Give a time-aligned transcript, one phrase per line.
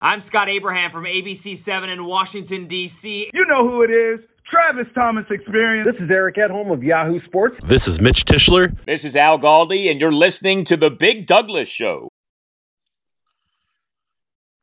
[0.00, 3.30] I'm Scott Abraham from ABC7 in Washington, D.C.
[3.32, 4.20] You know who it is.
[4.44, 5.90] Travis Thomas Experience.
[5.90, 7.58] This is Eric Edholm of Yahoo Sports.
[7.64, 8.76] This is Mitch Tischler.
[8.84, 12.10] This is Al Galdi, and you're listening to The Big Douglas Show.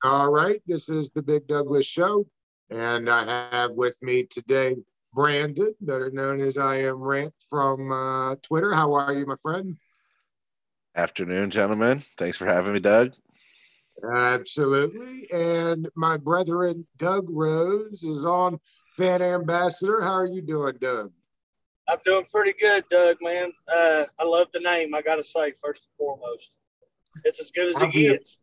[0.03, 2.27] All right, this is The Big Douglas Show,
[2.69, 4.75] and I have with me today
[5.15, 8.71] Brandon, better known as I Am Rant from uh, Twitter.
[8.71, 9.77] How are you, my friend?
[10.95, 12.03] Afternoon, gentlemen.
[12.19, 13.13] Thanks for having me, Doug.
[14.03, 15.29] Absolutely.
[15.31, 18.59] And my brethren, Doug Rose, is on
[18.97, 20.01] Fan Ambassador.
[20.01, 21.11] How are you doing, Doug?
[21.87, 23.51] I'm doing pretty good, Doug, man.
[23.67, 26.55] Uh, I love the name, I got to say, first and foremost.
[27.23, 28.39] It's as good as it gets.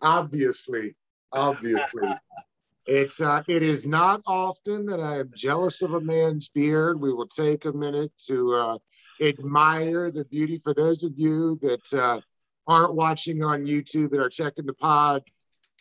[0.00, 0.94] Obviously.
[1.32, 2.08] Obviously.
[2.86, 7.00] it's uh, it is not often that I am jealous of a man's beard.
[7.00, 8.78] We will take a minute to uh,
[9.20, 10.60] admire the beauty.
[10.62, 12.20] For those of you that uh,
[12.68, 15.22] aren't watching on YouTube and are checking the pod,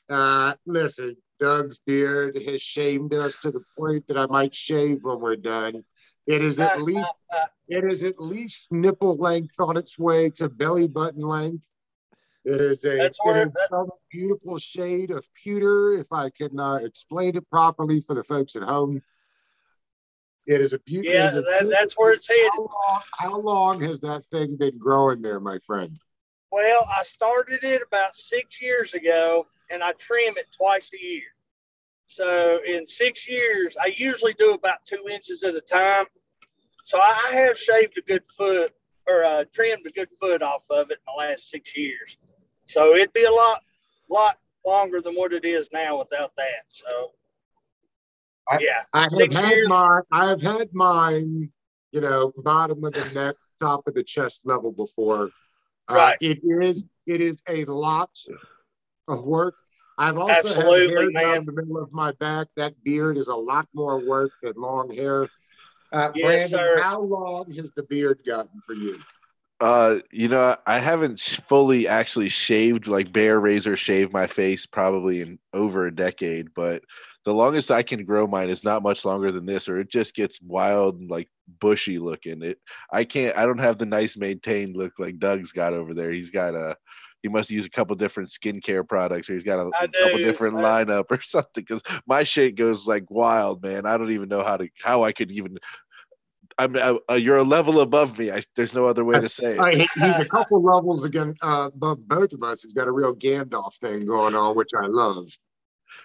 [0.10, 5.20] uh, listen, Doug's beard has shamed us to the point that I might shave when
[5.20, 5.84] we're done.
[6.26, 7.06] It is at least
[7.70, 11.66] it is at least nipple length on its way to belly button length.
[12.44, 15.94] It is a it is some beautiful shade of pewter.
[15.94, 19.02] If I can uh, explain it properly for the folks at home,
[20.48, 21.14] it is a beautiful.
[21.14, 22.50] Yeah, that, that's where it's headed.
[22.54, 25.98] How long, how long has that thing been growing there, my friend?
[26.52, 31.24] Well, I started it about six years ago, and I trim it twice a year.
[32.08, 36.06] So in six years, I usually do about two inches at a time.
[36.86, 38.72] So I have shaved a good foot
[39.08, 42.18] or uh, trimmed a good foot off of it in the last six years.
[42.66, 43.62] So it'd be a lot,
[44.10, 46.64] lot longer than what it is now without that.
[46.68, 47.12] So
[48.50, 49.70] I, yeah, I have six had years.
[49.70, 50.02] mine.
[50.12, 51.52] I have had mine.
[51.92, 55.30] You know, bottom of the neck, top of the chest level before.
[55.88, 56.18] Uh, Right.
[56.22, 56.84] it is.
[57.06, 58.10] It is a lot
[59.08, 59.56] of work.
[59.98, 61.24] I've also Absolutely, had hair man.
[61.36, 62.48] down the middle of my back.
[62.56, 65.28] That beard is a lot more work than long hair.
[65.92, 66.82] Uh, Yes, Brandon, sir.
[66.82, 69.00] how long has the beard gotten for you?
[69.60, 75.22] Uh, you know, I haven't fully actually shaved like bare razor shaved my face probably
[75.22, 76.84] in over a decade, but
[77.28, 80.16] the longest I can grow mine is not much longer than this, or it just
[80.16, 81.30] gets wild and like
[81.60, 82.42] bushy looking.
[82.42, 82.58] It
[82.90, 86.10] I can't I don't have the nice maintained look like Doug's got over there.
[86.14, 86.78] He's got a
[87.22, 90.86] he must use a couple different skincare products, or he's got a couple different I-
[90.86, 91.50] lineup or something.
[91.56, 93.86] Because my shit goes like wild, man.
[93.86, 95.58] I don't even know how to how I could even.
[96.58, 98.32] I'm uh, you're a level above me.
[98.32, 99.60] I, there's no other way to say it.
[99.60, 102.62] All right, he- he's a couple levels again uh, above both of us.
[102.64, 105.28] He's got a real Gandalf thing going on, which I love.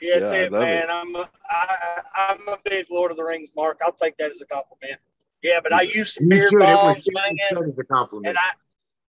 [0.01, 0.91] Yeah, that's Yeah, it, man.
[0.91, 3.81] I'm a, I, I'm a big Lord of the Rings mark.
[3.85, 4.99] I'll take that as a compliment.
[5.43, 6.63] Yeah, but I use some You beard should.
[6.63, 8.29] It was balms, just man, as a compliment.
[8.29, 8.53] and I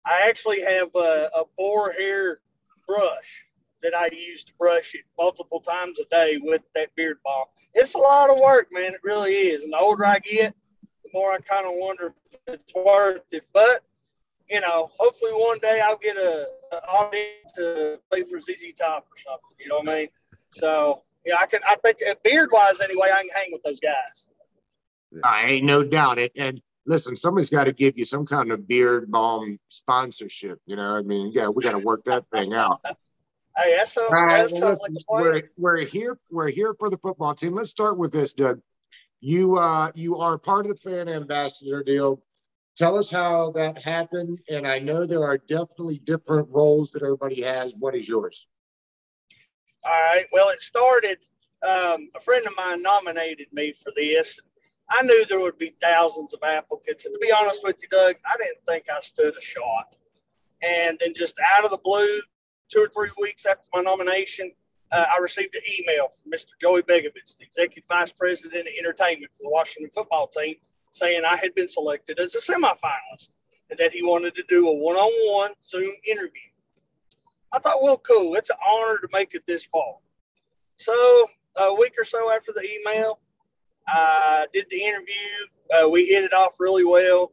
[0.06, 2.40] I actually have a, a boar hair
[2.88, 3.46] brush
[3.82, 7.46] that I use to brush it multiple times a day with that beard balm.
[7.74, 8.94] It's a lot of work, man.
[8.94, 9.64] It really is.
[9.64, 10.54] And the older I get,
[11.04, 13.44] the more I kind of wonder if it's worth it.
[13.54, 13.84] But
[14.50, 19.08] you know, hopefully one day I'll get a, a audience to play for ZZ Top
[19.10, 19.58] or something.
[19.60, 20.08] You know what I mean?
[20.54, 21.62] So yeah, I can.
[21.68, 24.28] I think beard wise, anyway, I can hang with those guys.
[25.24, 26.32] I ain't no doubt it.
[26.36, 30.60] And listen, somebody's got to give you some kind of beard balm sponsorship.
[30.66, 32.84] You know, I mean, yeah, we got to work that thing out.
[33.56, 36.18] Hey, that sounds, that sounds like listen, a we're, we're here.
[36.32, 37.54] We're here for the football team.
[37.54, 38.60] Let's start with this, Doug.
[39.22, 42.24] You uh, you are part of the fan ambassador deal.
[42.76, 44.40] Tell us how that happened.
[44.50, 47.76] And I know there are definitely different roles that everybody has.
[47.78, 48.48] What is yours?
[49.86, 50.26] All right.
[50.32, 51.18] Well, it started.
[51.62, 54.40] Um, a friend of mine nominated me for this.
[54.90, 58.16] I knew there would be thousands of applicants, and to be honest with you, Doug,
[58.26, 59.96] I didn't think I stood a shot.
[60.62, 62.22] And then just out of the blue,
[62.70, 64.52] two or three weeks after my nomination,
[64.92, 66.52] uh, I received an email from Mr.
[66.62, 70.56] Joey Begovich, the executive vice president of entertainment for the Washington football team,
[70.92, 73.30] saying I had been selected as a semifinalist
[73.70, 76.53] and that he wanted to do a one-on-one Zoom interview.
[77.54, 78.36] I thought, well, cool.
[78.36, 79.96] It's an honor to make it this far.
[80.78, 83.20] So a week or so after the email,
[83.88, 85.14] I did the interview.
[85.72, 87.32] Uh, we hit it off really well.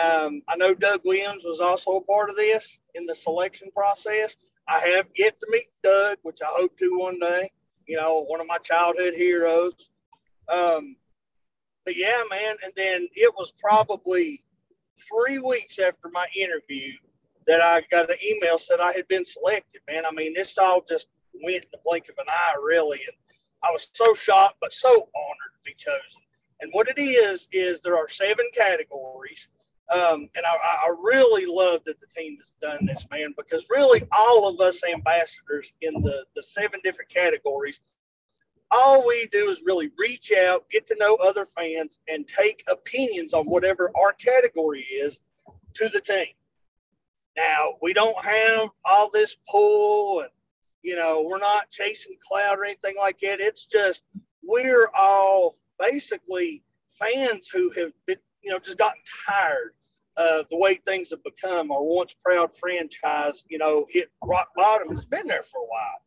[0.00, 4.36] Um, I know Doug Williams was also a part of this in the selection process.
[4.68, 7.50] I have yet to meet Doug, which I hope to one day.
[7.86, 9.88] You know, one of my childhood heroes.
[10.48, 10.96] Um,
[11.84, 12.56] but yeah, man.
[12.62, 14.44] And then it was probably
[14.98, 16.92] three weeks after my interview
[17.48, 19.80] that I got an email said I had been selected.
[19.88, 21.08] Man, I mean, this all just
[21.42, 22.98] went in the blink of an eye, really.
[22.98, 23.16] And
[23.64, 26.22] I was so shocked, but so honored to be chosen.
[26.60, 29.48] And what it is is there are seven categories.
[29.90, 30.56] Um, and I,
[30.86, 34.84] I really love that the team has done this, man, because really all of us
[34.84, 37.80] ambassadors in the, the seven different categories,
[38.70, 43.32] all we do is really reach out, get to know other fans, and take opinions
[43.32, 45.20] on whatever our category is
[45.72, 46.26] to the team.
[47.38, 50.30] Now, we don't have all this pull and,
[50.82, 53.38] you know, we're not chasing cloud or anything like that.
[53.38, 54.02] It's just
[54.42, 56.64] we're all basically
[56.98, 59.74] fans who have been, you know, just gotten tired
[60.16, 61.70] of the way things have become.
[61.70, 64.92] Our once proud franchise, you know, hit rock bottom.
[64.92, 66.02] It's been there for a while.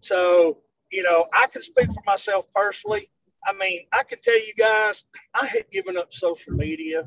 [0.00, 3.10] So, you know, I can speak for myself personally.
[3.46, 5.04] I mean, I can tell you guys,
[5.34, 7.06] I had given up social media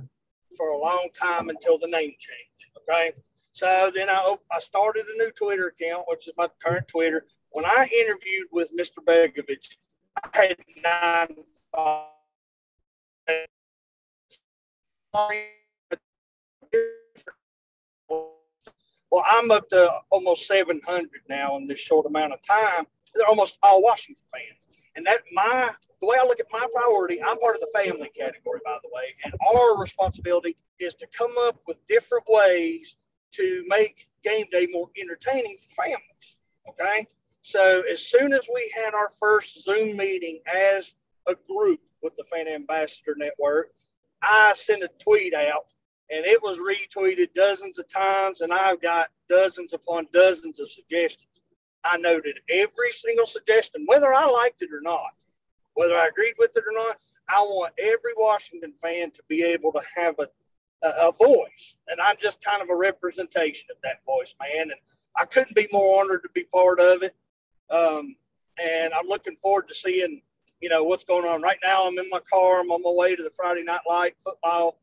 [0.55, 2.71] for a long time until the name change.
[2.77, 3.13] Okay.
[3.53, 7.27] So then I, I started a new Twitter account, which is my current Twitter.
[7.51, 8.97] When I interviewed with Mr.
[9.05, 9.77] Begovich,
[10.23, 11.35] I had nine
[19.11, 22.88] well, I'm up to almost 700 now in this short amount of time.
[23.13, 24.65] They're almost all Washington fans.
[24.95, 25.69] And that my
[26.01, 28.89] the way I look at my priority, I'm part of the family category, by the
[28.91, 32.97] way, and our responsibility is to come up with different ways
[33.33, 36.38] to make game day more entertaining for families.
[36.69, 37.07] Okay.
[37.41, 40.95] So as soon as we had our first Zoom meeting as
[41.27, 43.71] a group with the Fan Ambassador Network,
[44.21, 45.65] I sent a tweet out
[46.09, 51.41] and it was retweeted dozens of times, and I've got dozens upon dozens of suggestions.
[51.83, 55.12] I noted every single suggestion, whether I liked it or not,
[55.74, 56.97] whether I agreed with it or not.
[57.27, 60.27] I want every Washington fan to be able to have a,
[60.83, 64.63] a, voice, and I'm just kind of a representation of that voice, man.
[64.63, 64.80] And
[65.18, 67.15] I couldn't be more honored to be part of it.
[67.69, 68.15] Um,
[68.62, 70.21] and I'm looking forward to seeing,
[70.62, 71.41] you know, what's going on.
[71.41, 72.59] Right now, I'm in my car.
[72.59, 74.77] I'm on my way to the Friday Night Light football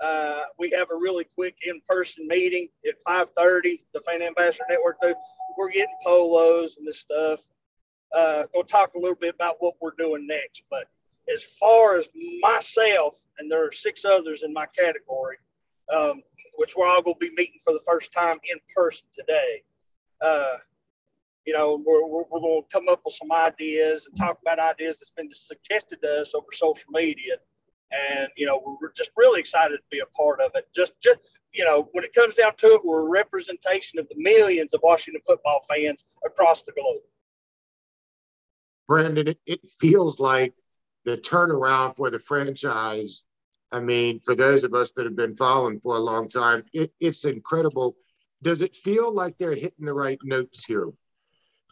[0.00, 3.82] uh, we have a really quick in-person meeting at 5:30.
[3.94, 4.98] The Fan Ambassador Network.
[5.56, 7.40] We're getting polos and this stuff.
[8.12, 10.62] Uh, we'll talk a little bit about what we're doing next.
[10.70, 10.88] But
[11.32, 12.08] as far as
[12.40, 15.38] myself, and there are six others in my category,
[15.92, 16.22] um,
[16.56, 19.62] which we're all going to be meeting for the first time in person today.
[20.20, 20.56] Uh,
[21.44, 24.58] you know, we're, we're, we're going to come up with some ideas and talk about
[24.58, 27.36] ideas that's been suggested to us over social media
[27.92, 30.66] and you know we're just really excited to be a part of it.
[30.74, 31.20] Just, just
[31.52, 34.80] you know, when it comes down to it, we're a representation of the millions of
[34.82, 37.02] Washington football fans across the globe.
[38.88, 40.54] Brandon, it, it feels like
[41.04, 43.24] the turnaround for the franchise.
[43.72, 46.92] I mean, for those of us that have been following for a long time, it,
[47.00, 47.96] it's incredible.
[48.42, 50.90] Does it feel like they're hitting the right notes here?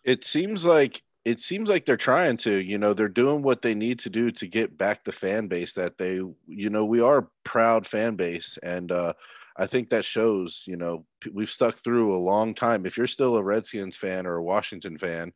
[0.04, 3.74] It seems like it seems like they're trying to you know they're doing what they
[3.74, 7.28] need to do to get back the fan base that they you know we are
[7.44, 9.12] proud fan base and uh
[9.56, 13.36] i think that shows you know we've stuck through a long time if you're still
[13.36, 15.32] a redskins fan or a washington fan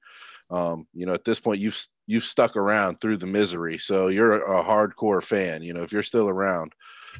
[0.50, 3.78] um you know at this point you've you've stuck around through the misery.
[3.78, 6.72] So you're a hardcore fan you know if you're still around.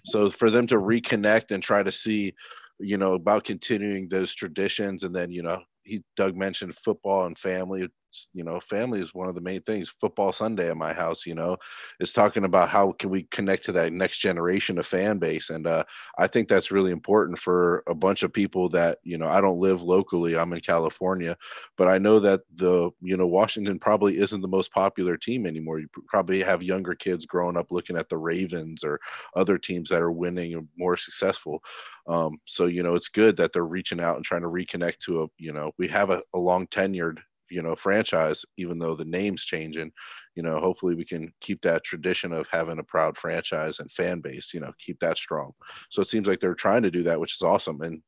[0.06, 2.34] So for them to reconnect and try to see
[2.78, 7.38] you know about continuing those traditions and then you know he Doug mentioned football and
[7.38, 7.88] family.
[8.32, 9.90] You know family is one of the main things.
[10.00, 11.58] Football sunday at my house you know
[12.00, 15.50] is talking about how can we connect to that next generation of fan base.
[15.50, 15.84] And uh,
[16.18, 19.60] i think that's really important for a bunch of people that you know i don't
[19.60, 20.36] live locally.
[20.38, 21.36] I'm in california.
[21.76, 25.78] But i know that the you know washington probably isn't the most popular team anymore.
[25.80, 29.00] You probably have younger kids growing up looking at the ravens or
[29.36, 31.62] other teams that are winning and more successful.
[32.06, 35.22] Um, so you know it's good that they're reaching out and trying to reconnect to
[35.22, 37.18] a you know we have a, a long tenured
[37.50, 39.90] you know franchise even though the name's changing
[40.34, 44.20] you know hopefully we can keep that tradition of having a proud franchise and fan
[44.20, 45.52] base you know keep that strong.
[45.90, 47.80] So it seems like they're trying to do that which is awesome.
[47.82, 48.02] And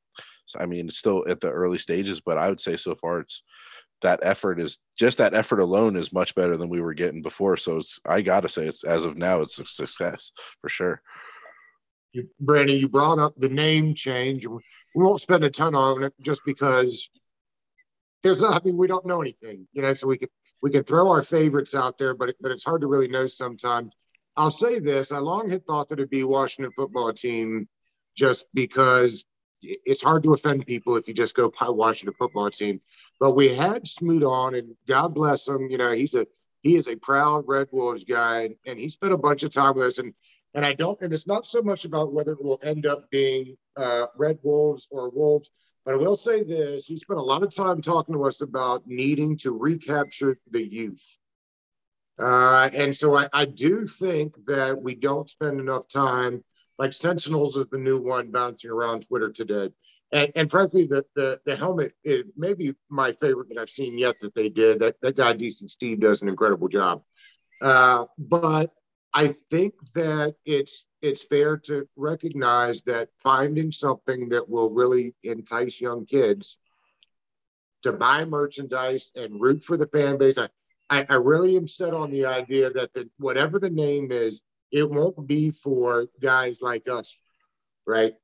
[0.59, 3.41] i mean it's still at the early stages but i would say so far it's
[4.03, 7.57] that effort is just that effort alone is much better than we were getting before.
[7.57, 11.03] So it's i gotta say it's as of now it's a success for sure.
[12.13, 14.45] You, Brandon, you brought up the name change.
[14.47, 14.59] We
[14.95, 17.09] won't spend a ton on it just because
[18.23, 20.31] there's not, I mean, we don't know anything, you know, so we could,
[20.63, 23.93] we could throw our favorites out there, but, but it's hard to really know sometimes.
[24.37, 25.13] I'll say this.
[25.13, 27.69] I long had thought that it'd be Washington football team
[28.17, 29.25] just because
[29.63, 32.81] it's hard to offend people if you just go by Washington football team.
[33.19, 35.71] But we had Smoot on, and God bless him.
[35.71, 36.27] You know, he's a
[36.63, 39.87] he is a proud Red Wolves guy, and he spent a bunch of time with
[39.87, 39.99] us.
[39.99, 40.15] And
[40.55, 43.57] and I don't, and it's not so much about whether it will end up being
[43.77, 45.51] uh, Red Wolves or Wolves.
[45.85, 48.87] But I will say this he spent a lot of time talking to us about
[48.87, 51.03] needing to recapture the youth.
[52.19, 56.45] Uh, and so I, I, do think that we don't spend enough time
[56.79, 59.71] Like Sentinels is the new one bouncing around Twitter today.
[60.13, 63.97] And, and frankly, the, the the helmet it may be my favorite that I've seen
[63.97, 64.81] yet that they did.
[64.81, 67.03] That that guy Decent Steve does an incredible job.
[67.63, 68.71] Uh, but
[69.13, 75.81] I think that it's it's fair to recognize that finding something that will really entice
[75.81, 76.59] young kids
[77.83, 80.39] to buy merchandise and root for the fan base.
[80.39, 80.49] I,
[80.91, 84.89] I, I really am set on the idea that the, whatever the name is, it
[84.89, 87.17] won't be for guys like us,
[87.87, 88.15] right?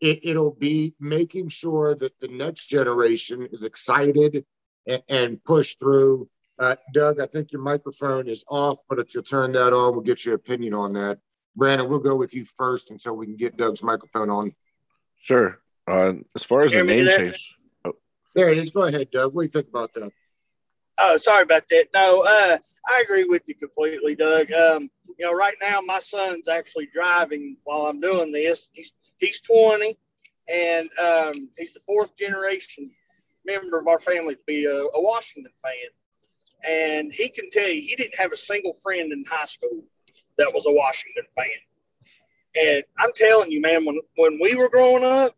[0.00, 4.44] It, it'll be making sure that the next generation is excited
[4.86, 6.28] and, and pushed through.
[6.58, 10.00] Uh, Doug, I think your microphone is off, but if you'll turn that on, we'll
[10.00, 11.18] get your opinion on that.
[11.54, 14.54] Brandon, we'll go with you first until we can get Doug's microphone on.
[15.22, 15.58] Sure.
[15.86, 17.54] Uh, as far as the name change,
[18.34, 18.70] there it is.
[18.70, 19.34] Go ahead, Doug.
[19.34, 20.12] What do you think about that?
[20.98, 21.86] Oh, sorry about that.
[21.94, 22.58] No, uh,
[22.88, 24.50] I agree with you completely, Doug.
[24.52, 28.68] Um, you know, right now my son's actually driving while I'm doing this.
[28.72, 29.98] He's he's 20,
[30.48, 32.90] and um, he's the fourth generation
[33.44, 35.90] member of our family to be a, a Washington fan.
[36.64, 39.84] And he can tell you he didn't have a single friend in high school
[40.38, 41.46] that was a Washington fan.
[42.58, 45.36] And I'm telling you, man, when when we were growing up,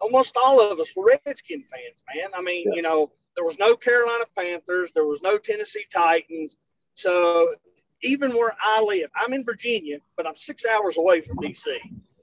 [0.00, 2.30] almost all of us were Redskin fans, man.
[2.34, 2.76] I mean, yeah.
[2.76, 6.56] you know, there was no Carolina Panthers, there was no Tennessee Titans.
[6.94, 7.54] So
[8.02, 11.66] even where I live, I'm in Virginia, but I'm six hours away from DC.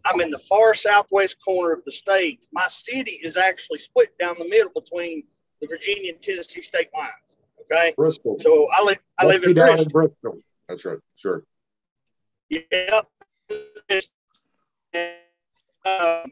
[0.05, 2.45] I'm in the far southwest corner of the state.
[2.51, 5.23] My city is actually split down the middle between
[5.61, 7.34] the Virginia and Tennessee state lines.
[7.71, 7.93] Okay.
[7.97, 8.37] Bristol.
[8.39, 9.81] So I live I live in Bristol.
[9.81, 10.39] in Bristol.
[10.67, 10.99] That's right.
[11.15, 11.43] Sure.
[12.49, 13.07] Yep.
[15.85, 16.31] Um,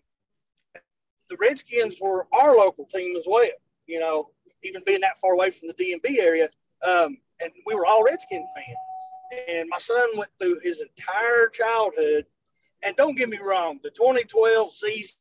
[1.29, 3.47] the Redskins were our local team as well.
[3.87, 4.29] You know,
[4.63, 6.49] even being that far away from the DMV area,
[6.83, 9.47] um, and we were all Redskin fans.
[9.47, 12.25] And my son went through his entire childhood.
[12.83, 15.15] And don't get me wrong, the 2012 season,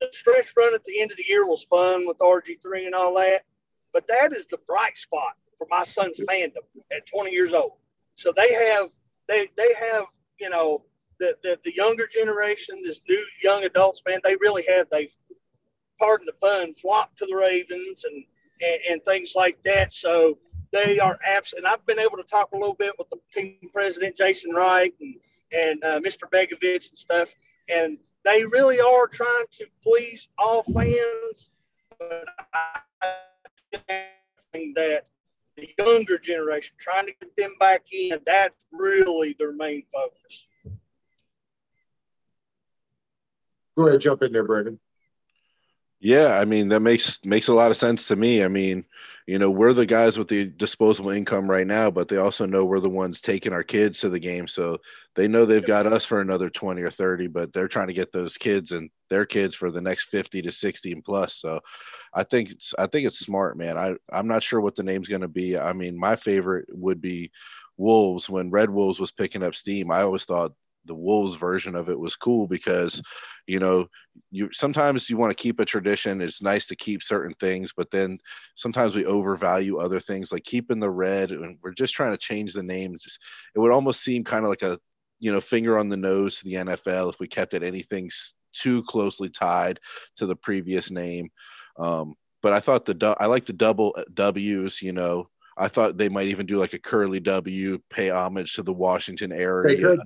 [0.00, 3.14] the stretch run at the end of the year was fun with RG3 and all
[3.16, 3.44] that.
[3.98, 6.62] But that is the bright spot for my son's fandom
[6.92, 7.72] at 20 years old.
[8.14, 8.90] So they have
[9.26, 10.04] they they have
[10.38, 10.84] you know
[11.18, 15.12] the, the, the younger generation, this new young adults, man, they really have, they've,
[15.98, 18.24] pardon the fun, flocked to the Ravens and,
[18.60, 19.92] and, and things like that.
[19.92, 20.38] So
[20.70, 21.66] they are absent.
[21.66, 25.16] I've been able to talk a little bit with the team president, Jason Wright, and,
[25.50, 26.30] and uh, Mr.
[26.32, 27.30] Begovich and stuff.
[27.68, 31.50] And they really are trying to please all fans.
[31.98, 32.80] But I
[33.72, 35.04] that
[35.56, 40.46] the younger generation, trying to get them back in, that's really their main focus.
[43.76, 44.78] Go ahead, jump in there, Brandon.
[46.00, 48.44] Yeah, I mean that makes makes a lot of sense to me.
[48.44, 48.84] I mean,
[49.26, 52.64] you know, we're the guys with the disposable income right now, but they also know
[52.64, 54.78] we're the ones taking our kids to the game, so
[55.16, 58.12] they know they've got us for another 20 or 30, but they're trying to get
[58.12, 61.34] those kids and their kids for the next 50 to 60 and plus.
[61.34, 61.60] So
[62.14, 63.76] I think it's I think it's smart, man.
[63.76, 65.58] I I'm not sure what the name's going to be.
[65.58, 67.32] I mean, my favorite would be
[67.76, 69.90] Wolves when Red Wolves was picking up steam.
[69.90, 70.52] I always thought
[70.88, 73.00] the Wolves version of it was cool because,
[73.46, 73.86] you know,
[74.30, 76.20] you sometimes you want to keep a tradition.
[76.20, 78.18] It's nice to keep certain things, but then
[78.56, 82.52] sometimes we overvalue other things, like keeping the red, and we're just trying to change
[82.52, 82.96] the name.
[83.00, 83.20] Just
[83.54, 84.80] it would almost seem kind of like a,
[85.20, 88.10] you know, finger on the nose to the NFL if we kept it anything
[88.52, 89.78] too closely tied
[90.16, 91.30] to the previous name.
[91.78, 95.28] Um, but I thought the I like the double W's, you know.
[95.60, 99.32] I thought they might even do like a curly W, pay homage to the Washington
[99.32, 99.96] area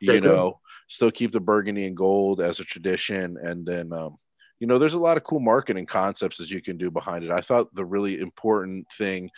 [0.00, 3.36] you know, still keep the burgundy and gold as a tradition.
[3.40, 4.16] And then, um,
[4.60, 7.30] you know, there's a lot of cool marketing concepts that you can do behind it.
[7.30, 9.30] I thought the really important thing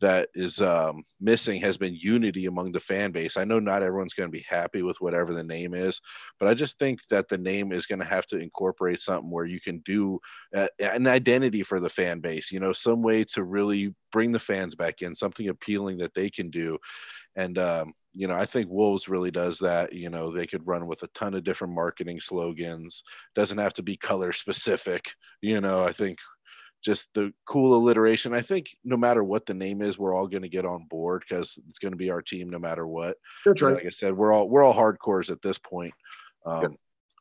[0.00, 3.36] that is um, missing has been unity among the fan base.
[3.36, 6.00] I know not everyone's going to be happy with whatever the name is,
[6.40, 9.46] but I just think that the name is going to have to incorporate something where
[9.46, 10.18] you can do
[10.52, 14.74] an identity for the fan base, you know, some way to really bring the fans
[14.74, 16.78] back in, something appealing that they can do.
[17.36, 19.92] And, um, you know, I think Wolves really does that.
[19.92, 23.02] You know, they could run with a ton of different marketing slogans.
[23.34, 25.12] Doesn't have to be color specific.
[25.42, 26.18] You know, I think
[26.82, 28.34] just the cool alliteration.
[28.34, 31.24] I think no matter what the name is, we're all going to get on board
[31.28, 33.16] because it's going to be our team no matter what.
[33.44, 33.74] That's right.
[33.74, 35.94] Like I said, we're all we're all hardcores at this point.
[36.46, 36.76] Um,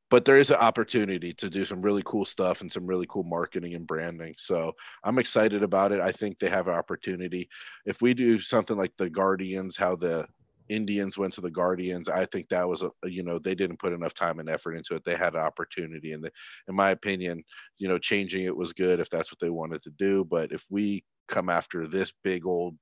[0.09, 3.23] But there is an opportunity to do some really cool stuff and some really cool
[3.23, 4.35] marketing and branding.
[4.38, 4.73] So
[5.03, 6.01] I'm excited about it.
[6.01, 7.50] I think they have an opportunity.
[7.88, 10.27] If we do something like the Guardians, how the
[10.73, 12.09] Indians went to the Guardians.
[12.09, 14.95] I think that was a you know they didn't put enough time and effort into
[14.95, 15.03] it.
[15.05, 16.31] They had an opportunity, and the,
[16.67, 17.43] in my opinion,
[17.77, 20.25] you know, changing it was good if that's what they wanted to do.
[20.25, 22.77] But if we come after this big old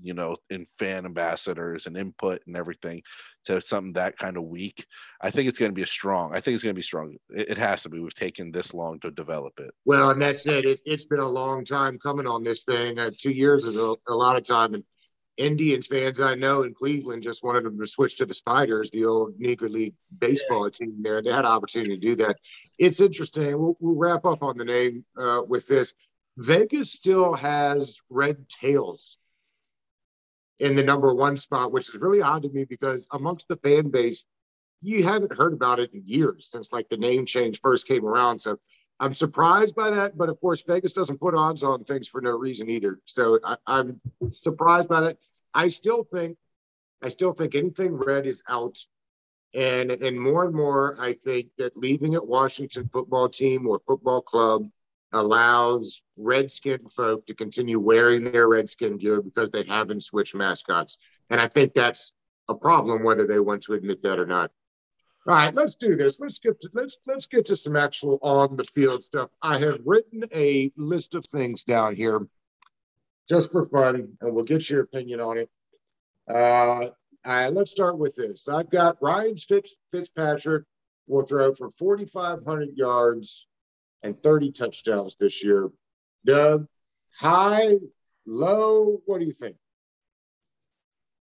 [0.00, 3.02] you know, in fan ambassadors and input and everything
[3.44, 4.86] to something that kind of weak.
[5.20, 6.34] I think it's going to be a strong.
[6.34, 7.16] I think it's going to be strong.
[7.30, 7.98] It, it, has to be.
[7.98, 9.70] We've taken this long to develop it.
[9.84, 10.64] Well, and that's it.
[10.64, 12.98] it has been a long time coming on this thing.
[12.98, 14.84] Uh, two years ago, a lot of time, and
[15.38, 19.06] Indians fans I know in Cleveland just wanted them to switch to the Spiders, the
[19.06, 20.70] old Negro League baseball yeah.
[20.70, 21.22] team there.
[21.22, 22.36] They had an opportunity to do that.
[22.78, 23.58] It's interesting.
[23.58, 25.94] We'll, we'll wrap up on the name uh, with this.
[26.36, 29.18] Vegas still has red tails
[30.58, 33.90] in the number one spot, which is really odd to me because amongst the fan
[33.90, 34.24] base,
[34.82, 38.40] you haven't heard about it in years since like the name change first came around.
[38.40, 38.58] So
[39.02, 42.38] I'm surprised by that, but of course, Vegas doesn't put odds on things for no
[42.38, 43.00] reason either.
[43.04, 45.18] So I, am surprised by that.
[45.52, 46.38] I still think,
[47.02, 48.78] I still think anything red is out,
[49.54, 54.22] and and more and more, I think that leaving it Washington football team or football
[54.22, 54.68] club
[55.12, 61.40] allows redskin folk to continue wearing their redskin gear because they haven't switched mascots, and
[61.40, 62.12] I think that's
[62.48, 64.52] a problem whether they want to admit that or not.
[65.24, 66.18] All right, let's do this.
[66.18, 69.30] Let's get to, let's let's get to some actual on the field stuff.
[69.40, 72.26] I have written a list of things down here
[73.28, 75.50] just for fun, and we'll get your opinion on it.
[76.28, 76.90] Uh,
[77.24, 78.48] let's start with this.
[78.48, 80.64] I've got Ryan Fitz, Fitzpatrick
[81.06, 83.46] will throw for 4,500 yards
[84.02, 85.70] and 30 touchdowns this year.
[86.24, 86.66] Doug,
[87.16, 87.76] high,
[88.26, 89.56] low, what do you think?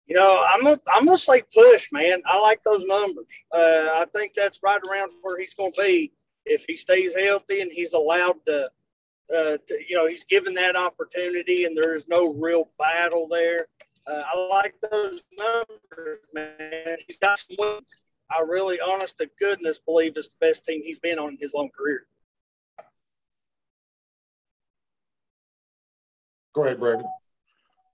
[0.10, 2.24] You know, I'm a, I'm gonna say push, man.
[2.26, 3.26] I like those numbers.
[3.54, 6.12] Uh, I think that's right around where he's gonna be
[6.46, 8.72] if he stays healthy and he's allowed to,
[9.32, 13.68] uh, to you know, he's given that opportunity and there's no real battle there.
[14.08, 16.98] Uh, I like those numbers, man.
[17.06, 17.92] He's got some wins.
[18.32, 21.54] I really, honest to goodness, believe it's the best team he's been on in his
[21.54, 22.08] long career.
[26.54, 27.08] Go ahead, Brandon.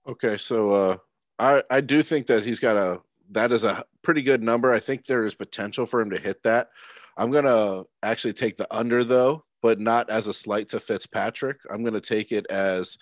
[0.08, 0.96] Okay, so uh,
[1.38, 3.00] I I do think that he's got a
[3.32, 4.72] that is a pretty good number.
[4.72, 6.70] I think there is potential for him to hit that.
[7.16, 11.58] I'm gonna actually take the under though, but not as a slight to Fitzpatrick.
[11.70, 12.96] I'm gonna take it as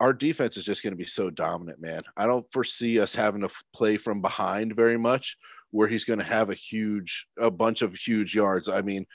[0.00, 2.02] our defense is just to be so dominant, man.
[2.16, 5.36] I don't foresee us having to play from behind very much,
[5.70, 8.68] where he's to have a huge, a bunch of huge yards.
[8.68, 9.06] I mean,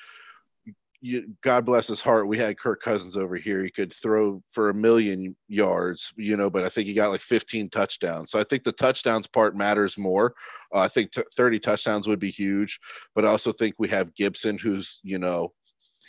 [1.08, 2.28] you, God bless his heart.
[2.28, 3.63] We had Kirk Cousins over here.
[3.63, 7.22] He could throw for a million yards, you know, but I think he got like
[7.22, 8.32] 15 touchdowns.
[8.32, 10.34] So I think the touchdowns part matters more.
[10.74, 12.80] Uh, I think t- 30 touchdowns would be huge,
[13.15, 15.54] but I also think we have Gibson, who's, you know,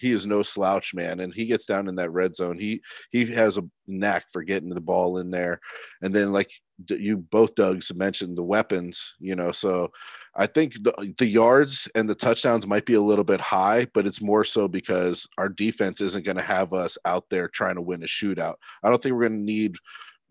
[0.00, 1.20] he is no slouch, man.
[1.20, 2.58] And he gets down in that red zone.
[2.58, 2.80] He
[3.10, 5.60] he has a knack for getting the ball in there.
[6.02, 6.50] And then like
[6.88, 9.52] you both Doug's mentioned the weapons, you know.
[9.52, 9.90] So
[10.38, 14.06] I think the, the yards and the touchdowns might be a little bit high, but
[14.06, 17.82] it's more so because our defense isn't going to have us out there trying to
[17.82, 18.54] win a shootout.
[18.84, 19.74] I don't think we're going to need,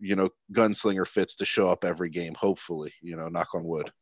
[0.00, 2.34] you know, gunslinger Fitz to show up every game.
[2.34, 3.92] Hopefully, you know, knock on wood.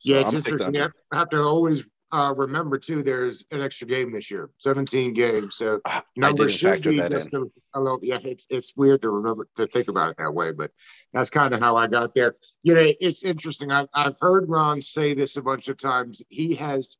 [0.00, 0.76] So yeah, it's I'm interesting.
[0.76, 5.56] I have to always uh, remember too, there's an extra game this year, 17 games.
[5.56, 5.80] So
[6.16, 7.50] numbers should be that in.
[7.74, 10.70] A, little, yeah, it's it's weird to remember to think about it that way, but
[11.12, 12.36] that's kind of how I got there.
[12.62, 13.70] You know, it's interesting.
[13.70, 16.22] I've I've heard Ron say this a bunch of times.
[16.28, 16.96] He has.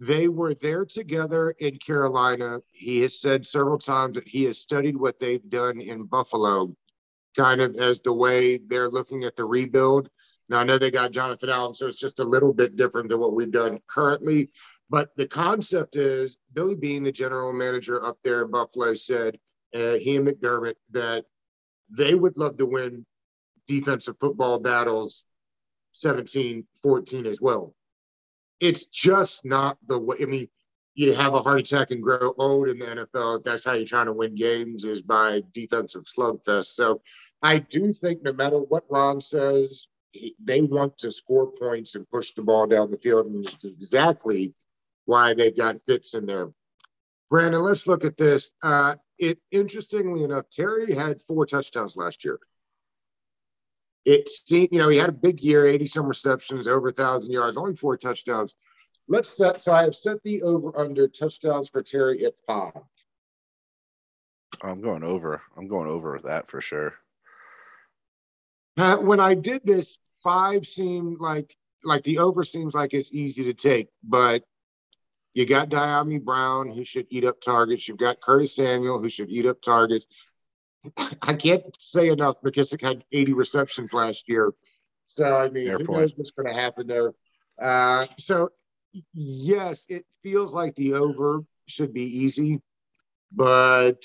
[0.00, 2.60] They were there together in Carolina.
[2.70, 6.76] He has said several times that he has studied what they've done in Buffalo,
[7.36, 10.08] kind of as the way they're looking at the rebuild
[10.48, 13.20] now, I know they got Jonathan Allen, so it's just a little bit different than
[13.20, 14.50] what we've done currently.
[14.88, 19.38] But the concept is Billy Beane, the general manager up there in Buffalo, said,
[19.74, 21.26] uh, he and McDermott, that
[21.90, 23.04] they would love to win
[23.66, 25.24] defensive football battles
[25.92, 27.74] 17 14 as well.
[28.60, 30.16] It's just not the way.
[30.22, 30.48] I mean,
[30.94, 33.44] you have a heart attack and grow old in the NFL.
[33.44, 36.74] That's how you're trying to win games is by defensive slugfest.
[36.74, 37.02] So
[37.42, 39.86] I do think no matter what Ron says,
[40.42, 44.54] they want to score points and push the ball down the field, and it's exactly
[45.04, 46.50] why they've got Fitz in there.
[47.30, 48.52] Brandon, let's look at this.
[48.62, 52.38] Uh, it interestingly enough, Terry had four touchdowns last year.
[54.04, 57.30] It seemed, you know, he had a big year, 80 some receptions, over a thousand
[57.30, 58.54] yards, only four touchdowns.
[59.08, 62.72] Let's set so I have set the over under touchdowns for Terry at five.
[64.62, 65.42] I'm going over.
[65.56, 66.94] I'm going over that for sure.
[68.78, 73.44] Uh, when I did this, five seemed like like the over seems like it's easy
[73.44, 74.44] to take, but
[75.34, 77.88] you got Dyami Brown who should eat up targets.
[77.88, 80.06] You've got Curtis Samuel who should eat up targets.
[80.96, 82.36] I can't say enough.
[82.44, 84.52] McKissic had 80 receptions last year.
[85.06, 86.00] So I mean, Fair who point.
[86.00, 87.12] knows what's going to happen there?
[87.60, 88.50] Uh, so
[89.12, 92.60] yes, it feels like the over should be easy,
[93.32, 94.04] but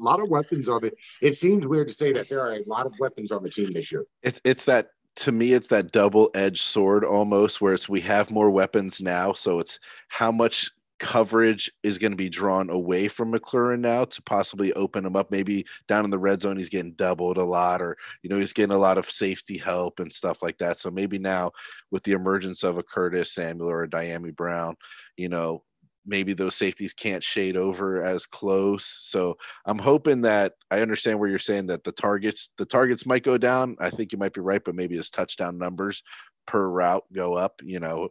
[0.00, 0.92] a lot of weapons on the.
[1.20, 3.72] It seems weird to say that there are a lot of weapons on the team
[3.72, 4.06] this year.
[4.22, 8.50] It, it's that to me, it's that double-edged sword almost, where it's we have more
[8.50, 13.80] weapons now, so it's how much coverage is going to be drawn away from McLaurin
[13.80, 15.30] now to possibly open him up.
[15.30, 18.52] Maybe down in the red zone, he's getting doubled a lot, or you know, he's
[18.52, 20.78] getting a lot of safety help and stuff like that.
[20.78, 21.52] So maybe now
[21.90, 24.76] with the emergence of a Curtis Samuel or a Dyami Brown,
[25.16, 25.62] you know,
[26.06, 28.86] maybe those safeties can't shade over as close.
[28.86, 29.36] So
[29.66, 33.38] I'm hoping that I understand where you're saying that the targets the targets might go
[33.38, 33.76] down.
[33.80, 36.02] I think you might be right, but maybe his touchdown numbers
[36.46, 37.60] per route go up.
[37.62, 38.08] You know,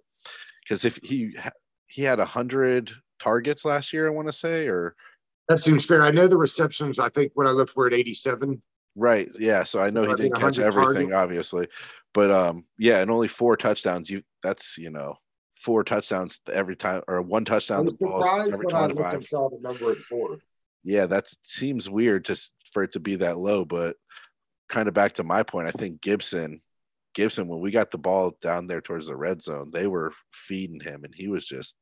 [0.63, 1.36] because if he
[1.88, 4.95] he had a hundred targets last year, I want to say, or
[5.49, 6.04] that seems fair.
[6.04, 6.99] I know the receptions.
[6.99, 8.62] I think when I looked, we're at 87.
[8.95, 9.30] Right.
[9.38, 9.63] Yeah.
[9.63, 11.15] So I know he didn't catch everything, targets.
[11.15, 11.67] obviously,
[12.13, 14.10] but um, yeah, and only four touchdowns.
[14.10, 15.15] You that's you know
[15.60, 19.22] four touchdowns every time or one touchdown the balls every 25.
[19.22, 20.38] the number at four.
[20.84, 23.95] Yeah, that seems weird just for it to be that low, but
[24.69, 26.62] kind of back to my point, I think Gibson
[27.13, 30.80] Gibson, when we got the ball down there towards the red zone, they were feeding
[30.80, 31.76] him, and he was just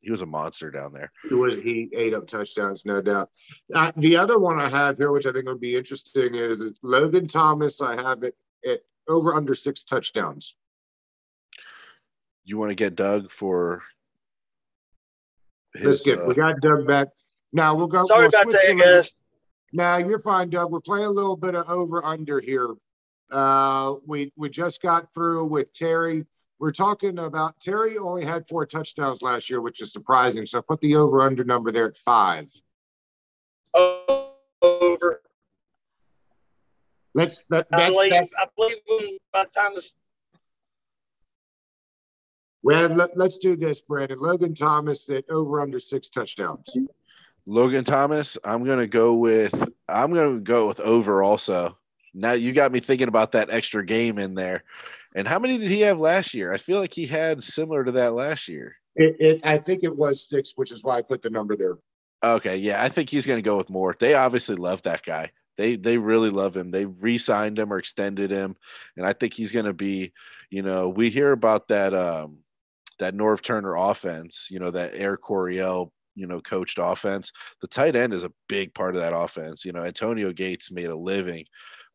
[0.00, 1.12] he was a monster down there.
[1.28, 3.28] He was he ate up touchdowns, no doubt.
[3.74, 7.28] Uh, the other one I have here, which I think would be interesting, is Logan
[7.28, 7.80] Thomas.
[7.80, 8.34] I have it
[8.66, 10.56] at over under six touchdowns.
[12.44, 13.82] You want to get Doug for?
[15.74, 16.20] His, Let's get.
[16.20, 17.08] Uh, we got Doug back.
[17.52, 18.02] Now we'll go.
[18.02, 19.12] Sorry we'll about that, guys.
[19.72, 20.72] Now you're fine, Doug.
[20.72, 22.74] We're playing a little bit of over under here.
[23.30, 26.26] Uh, we we just got through with Terry.
[26.58, 30.44] We're talking about Terry only had four touchdowns last year, which is surprising.
[30.46, 32.50] So I put the over under number there at five.
[33.72, 35.22] Over.
[37.14, 37.46] Let's.
[37.46, 38.12] That, I believe.
[38.12, 39.94] I believe by the time this.
[42.62, 44.18] Well, let, let's do this, Brandon.
[44.18, 46.76] Logan Thomas at over under six touchdowns.
[47.46, 49.54] Logan Thomas, I'm gonna go with.
[49.88, 51.78] I'm gonna go with over also.
[52.12, 54.64] Now you got me thinking about that extra game in there.
[55.14, 56.52] And how many did he have last year?
[56.52, 58.76] I feel like he had similar to that last year.
[58.94, 61.78] It, it, I think it was six, which is why I put the number there.
[62.22, 63.96] Okay, yeah, I think he's going to go with more.
[63.98, 65.32] They obviously love that guy.
[65.56, 66.70] They they really love him.
[66.70, 68.56] They re-signed him or extended him,
[68.96, 70.12] and I think he's going to be.
[70.50, 72.38] You know, we hear about that um,
[73.00, 74.46] that Norv Turner offense.
[74.50, 77.32] You know, that Air Coryell you know coached offense.
[77.60, 79.64] The tight end is a big part of that offense.
[79.64, 81.46] You know, Antonio Gates made a living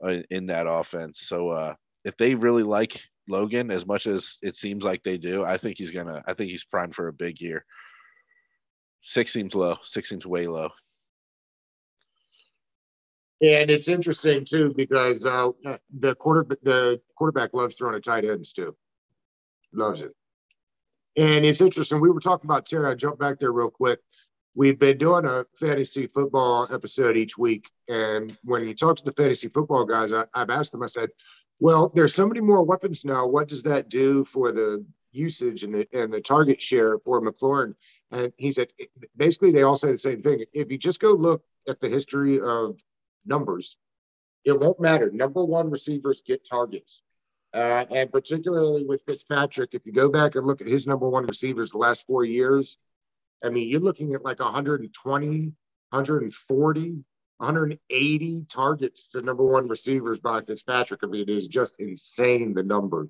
[0.04, 1.22] uh, in that offense.
[1.22, 5.44] So uh, if they really like Logan as much as it seems like they do,
[5.44, 6.24] I think he's gonna.
[6.28, 7.66] I think he's primed for a big year.
[9.00, 9.78] Six seems low.
[9.84, 10.70] Six seems way low.
[13.42, 15.52] And it's interesting too because uh,
[16.00, 18.76] the quarter the quarterback loves throwing to tight ends too.
[19.74, 20.14] Loves it.
[21.18, 22.02] And it's interesting.
[22.02, 22.90] We were talking about Terry.
[22.90, 24.00] I jumped back there real quick
[24.56, 27.70] we've been doing a fantasy football episode each week.
[27.88, 31.10] And when you talk to the fantasy football guys, I, have asked them, I said,
[31.60, 33.28] well, there's so many more weapons now.
[33.28, 37.76] What does that do for the usage and the and the target share for McLaurin?
[38.12, 38.74] And he said,
[39.16, 40.44] basically, they all say the same thing.
[40.54, 42.78] If you just go look at the history of
[43.26, 43.78] numbers,
[44.44, 45.10] it won't matter.
[45.12, 47.04] Number one receivers get targets.
[47.56, 51.26] Uh, and particularly with Fitzpatrick, if you go back and look at his number one
[51.26, 52.78] receivers the last four years,
[53.42, 55.54] I mean, you're looking at like 120,
[55.90, 57.06] 140,
[57.38, 61.00] 180 targets to number one receivers by Fitzpatrick.
[61.02, 63.08] I mean, it is just insane the number.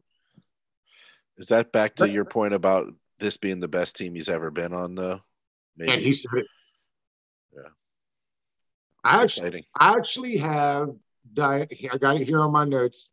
[1.39, 4.73] Is that back to your point about this being the best team he's ever been
[4.73, 5.21] on, though?
[5.75, 5.91] Maybe.
[5.91, 6.45] And he said it.
[7.51, 7.69] Yeah.
[9.03, 10.89] I actually, I actually have,
[11.41, 11.67] I
[11.99, 13.09] got it here on my notes.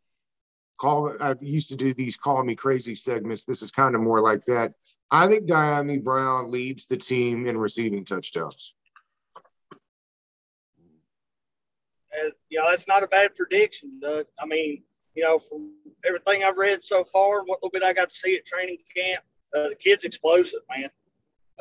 [0.83, 3.45] Call, I used to do these call me crazy segments.
[3.45, 4.73] This is kind of more like that.
[5.09, 8.75] I think Dyami Brown leads the team in receiving touchdowns.
[12.11, 13.97] Uh, yeah, that's not a bad prediction.
[14.01, 14.25] Doug.
[14.37, 14.83] I mean,
[15.15, 15.71] you know, from
[16.05, 18.79] everything I've read so far and what little bit I got to see at training
[18.93, 19.23] camp,
[19.55, 20.89] uh, the kid's explosive, man.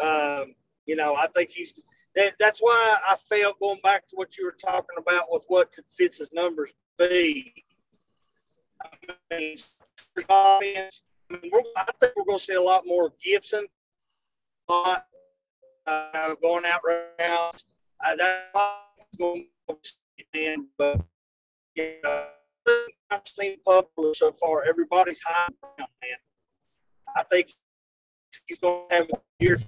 [0.01, 0.57] Um,
[0.87, 1.73] you know, I think he's
[2.17, 5.73] that, that's why I felt going back to what you were talking about with what
[5.73, 7.65] could Fitz's numbers be.
[8.85, 8.89] I
[9.31, 9.57] mean,
[10.29, 13.67] I, mean, I think we're going to see a lot more Gibson,
[14.69, 14.99] uh,
[16.43, 17.51] going out right now.
[18.05, 19.77] Uh, that's going to
[20.33, 21.01] be in, but
[21.75, 22.25] yeah,
[23.11, 24.65] I've seen published so far.
[24.65, 26.17] Everybody's high man.
[27.17, 27.53] I think
[28.47, 29.59] he's going to have a year.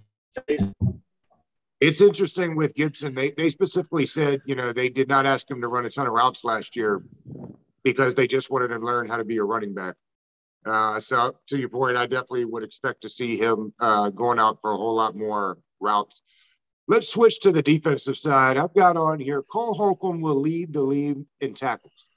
[1.81, 3.15] It's interesting with Gibson.
[3.15, 6.07] They they specifically said, you know, they did not ask him to run a ton
[6.07, 7.03] of routes last year
[7.85, 9.95] because they just wanted to learn how to be a running back.
[10.67, 14.59] Uh, so to your point, I definitely would expect to see him uh, going out
[14.63, 16.23] for a whole lot more routes.
[16.89, 18.57] Let's switch to the defensive side.
[18.57, 22.09] I've got on here Cole Holcomb will lead the league in tackles.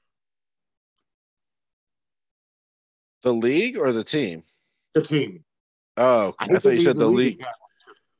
[3.23, 4.43] The league or the team?
[4.93, 5.43] The team.
[5.97, 7.39] Oh, I, think thought you said the league.
[7.39, 7.45] too.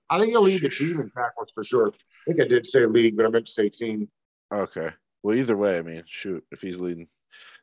[0.10, 1.89] I think he'll lead the team in tackles for sure.
[1.89, 1.91] I
[2.25, 4.10] think I did say league, but I meant to say team.
[4.53, 4.89] Okay.
[5.23, 7.07] Well, either way, I mean, shoot, if he's leading,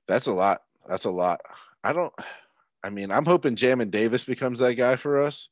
[0.07, 0.62] that's a lot.
[0.88, 1.40] That's a lot.
[1.83, 2.12] I don't.
[2.83, 5.49] I mean, I'm hoping Jamin Davis becomes that guy for us,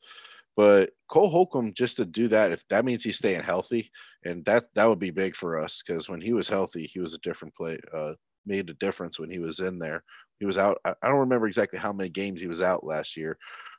[0.56, 3.90] but Cole Holcomb just to do that, if that means he's staying healthy,
[4.24, 7.14] and that that would be big for us because when he was healthy, he was
[7.14, 7.78] a different play.
[7.94, 8.12] Uh,
[8.44, 10.02] made a difference when he was in there.
[10.40, 10.78] He was out.
[10.84, 13.38] I I don't remember exactly how many games he was out last year,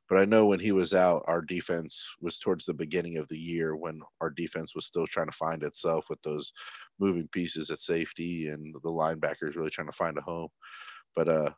[0.09, 3.37] but I know when he was out, our defense was towards the beginning of the
[3.37, 6.51] year when our defense was still trying to find itself with those
[6.99, 10.49] moving pieces at safety and the linebackers really trying to find a home.
[11.15, 11.51] But uh,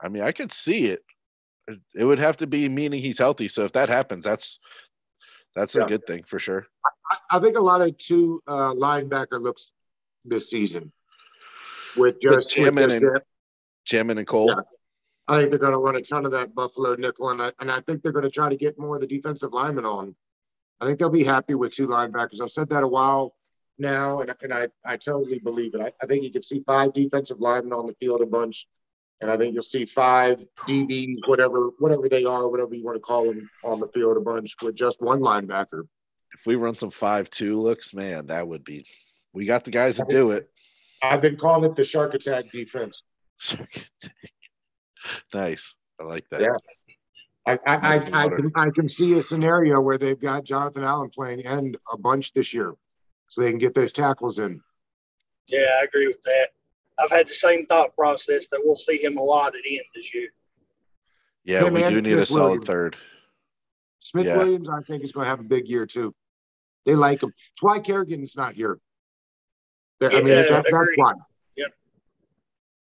[0.00, 1.02] I mean, I could see it.
[1.94, 3.48] It- would have to be meaning he's healthy.
[3.48, 4.60] So if that happens, that's
[5.56, 6.66] that's a good thing for sure.
[7.10, 9.72] I, I think a lot of two uh, linebacker looks
[10.24, 10.92] this season
[11.96, 13.20] with just, just and-
[13.88, 14.48] Jamin and Cole.
[14.48, 14.60] Yeah.
[15.28, 17.70] I think they're going to run a ton of that Buffalo nickel, and I, and
[17.70, 20.14] I think they're going to try to get more of the defensive linemen on.
[20.80, 22.40] I think they'll be happy with two linebackers.
[22.40, 23.34] I've said that a while
[23.78, 25.80] now, and, and I, I totally believe it.
[25.80, 28.68] I, I think you can see five defensive linemen on the field a bunch,
[29.20, 33.00] and I think you'll see five DBs, whatever whatever they are, whatever you want to
[33.00, 35.88] call them, on the field a bunch with just one linebacker.
[36.34, 38.86] If we run some five two looks, man, that would be.
[39.32, 40.50] We got the guys to do it.
[41.02, 43.02] I've been calling it the shark attack defense.
[45.34, 45.74] nice.
[46.00, 46.40] I like that.
[46.40, 46.48] Yeah.
[47.46, 51.10] I, I, I, I, can, I can see a scenario where they've got Jonathan Allen
[51.10, 52.74] playing end a bunch this year
[53.28, 54.60] so they can get those tackles in.
[55.48, 56.48] Yeah, I agree with that.
[56.98, 59.86] I've had the same thought process that we'll see him a lot at the end
[59.94, 60.28] this year.
[61.44, 62.66] Yeah, Hey, we do need a solid Williams.
[62.66, 62.96] third.
[64.00, 64.38] Smith Yeah.
[64.38, 66.12] Williams, I think, is going to have a big year too.
[66.84, 67.28] They like him.
[67.52, 68.78] It's why Kerrigan's not here.
[70.02, 70.96] I mean, Yeah, that, that's agreed.
[70.96, 71.12] why.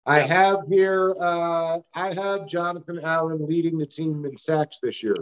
[0.09, 5.17] I have here, uh, I have Jonathan Allen leading the team in sacks this year.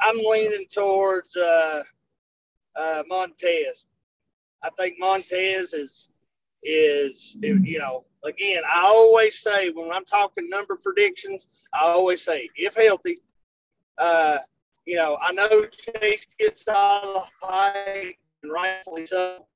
[0.00, 1.82] I'm leaning towards uh,
[2.76, 3.84] uh, Montez.
[4.62, 6.08] I think Montez is
[6.62, 8.62] is you know again.
[8.72, 13.20] I always say when I'm talking number predictions, I always say if healthy.
[13.98, 14.38] Uh,
[14.86, 19.46] you know, I know Chase gets all the hype and rightfully so.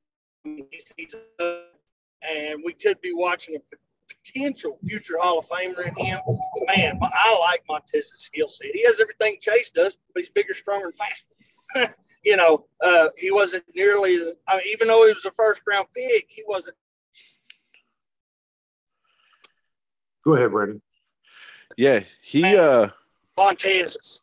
[0.44, 3.76] He's, he's and we could be watching a
[4.24, 6.20] potential future Hall of Famer in him.
[6.66, 8.68] Man, I like Montez's skill set.
[8.72, 11.94] He has everything Chase does, but he's bigger, stronger, and faster.
[12.24, 14.34] you know, uh, he wasn't nearly as.
[14.48, 16.76] I mean, even though he was a first round pick, he wasn't.
[20.24, 20.80] Go ahead, Brandon.
[21.76, 22.88] Yeah, he uh
[23.36, 24.20] Montez.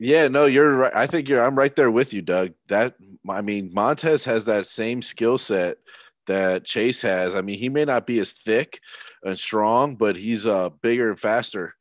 [0.00, 0.94] Yeah, no, you're right.
[0.94, 2.52] I think you're I'm right there with you, Doug.
[2.68, 2.94] That
[3.28, 5.76] I mean, Montez has that same skill set
[6.26, 7.34] that Chase has.
[7.34, 8.80] I mean, he may not be as thick
[9.22, 11.74] and strong, but he's uh bigger and faster.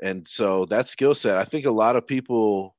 [0.00, 2.76] And so that skill set, I think a lot of people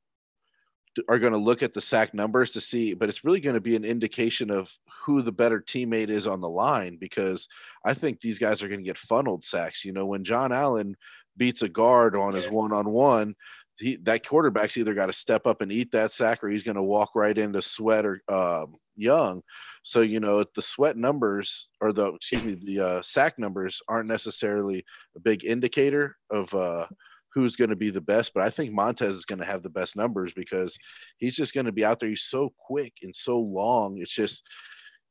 [1.10, 3.62] are going to look at the sack numbers to see, but it's really going to
[3.62, 4.72] be an indication of
[5.06, 7.50] who the better teammate is on the line because
[7.84, 9.84] I think these guys are going to get funneled sacks.
[9.84, 10.96] You know, when John Allen
[11.36, 13.36] beats a guard on his one on one,
[13.78, 16.76] he that quarterback's either got to step up and eat that sack or he's going
[16.76, 19.42] to walk right into Sweat or um, Young.
[19.84, 24.08] So you know the Sweat numbers or the excuse me the uh, sack numbers aren't
[24.08, 24.86] necessarily
[25.16, 26.88] a big indicator of uh,
[27.34, 28.32] who's going to be the best.
[28.34, 30.78] But I think Montez is going to have the best numbers because
[31.18, 32.10] he's just going to be out there.
[32.10, 33.98] He's so quick and so long.
[34.00, 34.42] It's just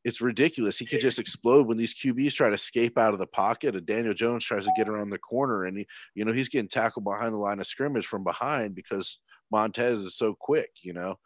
[0.05, 0.79] it's ridiculous.
[0.79, 3.75] He could just explode when these QBs try to escape out of the pocket.
[3.75, 6.69] And Daniel Jones tries to get around the corner, and he, you know, he's getting
[6.69, 9.19] tackled behind the line of scrimmage from behind because
[9.51, 10.71] Montez is so quick.
[10.83, 11.19] You know,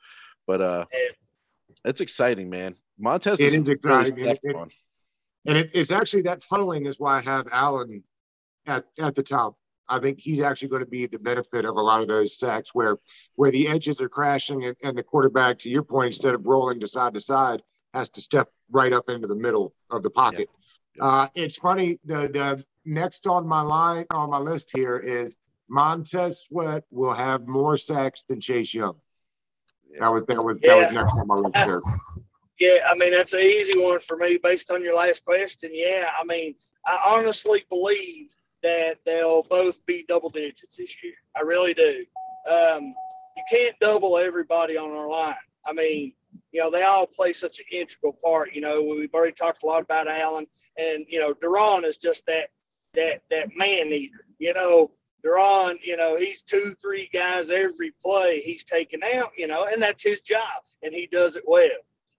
[0.47, 0.85] but uh,
[1.85, 2.77] it's exciting, man.
[2.99, 4.27] Montez It is is really exciting.
[4.27, 4.71] It- it- on.
[5.47, 8.03] And it, it's actually that funneling is why I have Allen
[8.67, 9.57] at, at the top.
[9.89, 12.75] I think he's actually going to be the benefit of a lot of those sacks
[12.75, 12.99] where
[13.37, 16.81] where the edges are crashing and, and the quarterback, to your point, instead of rolling
[16.81, 17.63] to side to side,
[17.95, 20.49] has to step right up into the middle of the pocket.
[20.97, 21.05] Yeah.
[21.05, 21.99] Uh, it's funny.
[22.05, 25.37] The, the next on my line on my list here is
[25.69, 28.97] Montez Sweat will have more sacks than Chase Young.
[29.99, 31.03] That was that was that was Yeah.
[31.03, 31.81] next on my list there.
[32.61, 35.71] Yeah, I mean that's an easy one for me based on your last question.
[35.73, 38.31] Yeah, I mean I honestly believe
[38.65, 41.13] that they'll both be double digits this year.
[41.37, 42.05] I really do.
[42.51, 42.95] Um,
[43.37, 45.37] you can't double everybody on our line.
[45.65, 46.15] I mean,
[46.53, 48.55] you know, they all play such an integral part.
[48.55, 50.47] You know, we've already talked a lot about Allen,
[50.77, 52.49] and you know, Duran is just that
[52.95, 54.25] that that man eater.
[54.39, 54.91] You know,
[55.23, 59.83] Duran, you know, he's two, three guys every play he's taken out, you know, and
[59.83, 61.69] that's his job, and he does it well.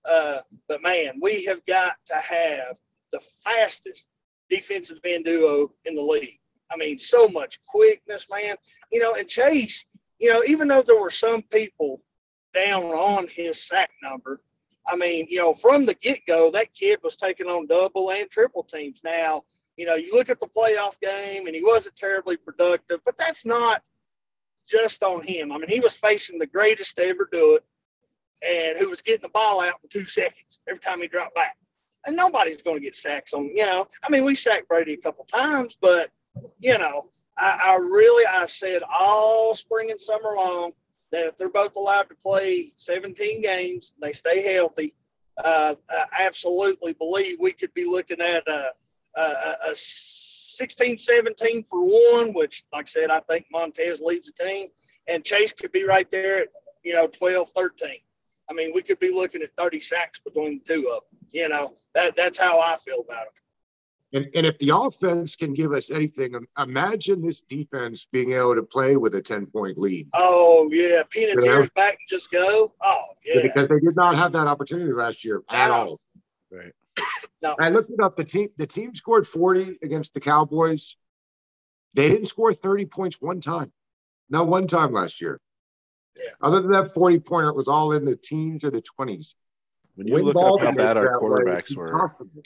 [0.09, 2.75] Uh, but man, we have got to have
[3.11, 4.07] the fastest
[4.49, 6.39] defensive end duo in the league.
[6.71, 8.55] I mean, so much quickness, man.
[8.91, 9.85] You know, and Chase,
[10.19, 12.01] you know, even though there were some people
[12.53, 14.41] down on his sack number,
[14.87, 18.29] I mean, you know, from the get go, that kid was taking on double and
[18.29, 19.01] triple teams.
[19.03, 19.43] Now,
[19.77, 23.45] you know, you look at the playoff game and he wasn't terribly productive, but that's
[23.45, 23.81] not
[24.67, 25.51] just on him.
[25.51, 27.63] I mean, he was facing the greatest to ever do it
[28.41, 31.55] and who was getting the ball out in two seconds every time he dropped back.
[32.05, 33.87] And nobody's going to get sacks on, you know.
[34.03, 36.09] I mean, we sacked Brady a couple times, but,
[36.59, 40.71] you know, I, I really, I've said all spring and summer long
[41.11, 44.93] that if they're both allowed to play 17 games, and they stay healthy,
[45.43, 48.71] uh, I absolutely believe we could be looking at a,
[49.15, 54.43] a, a 16 17 for one, which, like I said, I think Montez leads the
[54.43, 54.67] team,
[55.07, 56.47] and Chase could be right there at,
[56.83, 57.89] you know, 12 13.
[58.49, 61.19] I mean, we could be looking at 30 sacks between the two of them.
[61.31, 63.33] You know, that that's how I feel about it.
[64.11, 68.63] And, and if the offense can give us anything, imagine this defense being able to
[68.63, 70.07] play with a 10 point lead.
[70.13, 71.03] Oh, yeah.
[71.09, 71.67] Peanuts you know?
[71.75, 72.73] back and just go.
[72.81, 73.41] Oh, yeah.
[73.43, 75.99] Because they did not have that opportunity last year at all.
[76.51, 76.73] Right.
[77.43, 77.55] no.
[77.59, 78.17] I looked it up.
[78.17, 80.95] The team, the team scored 40 against the Cowboys.
[81.93, 83.71] They didn't score 30 points one time.
[84.31, 85.39] Not one time last year.
[86.17, 86.31] Yeah.
[86.41, 89.35] Other than that 40 pointer, it was all in the teens or the 20s.
[89.95, 92.41] When you Win look up how bad our quarterbacks were, possible.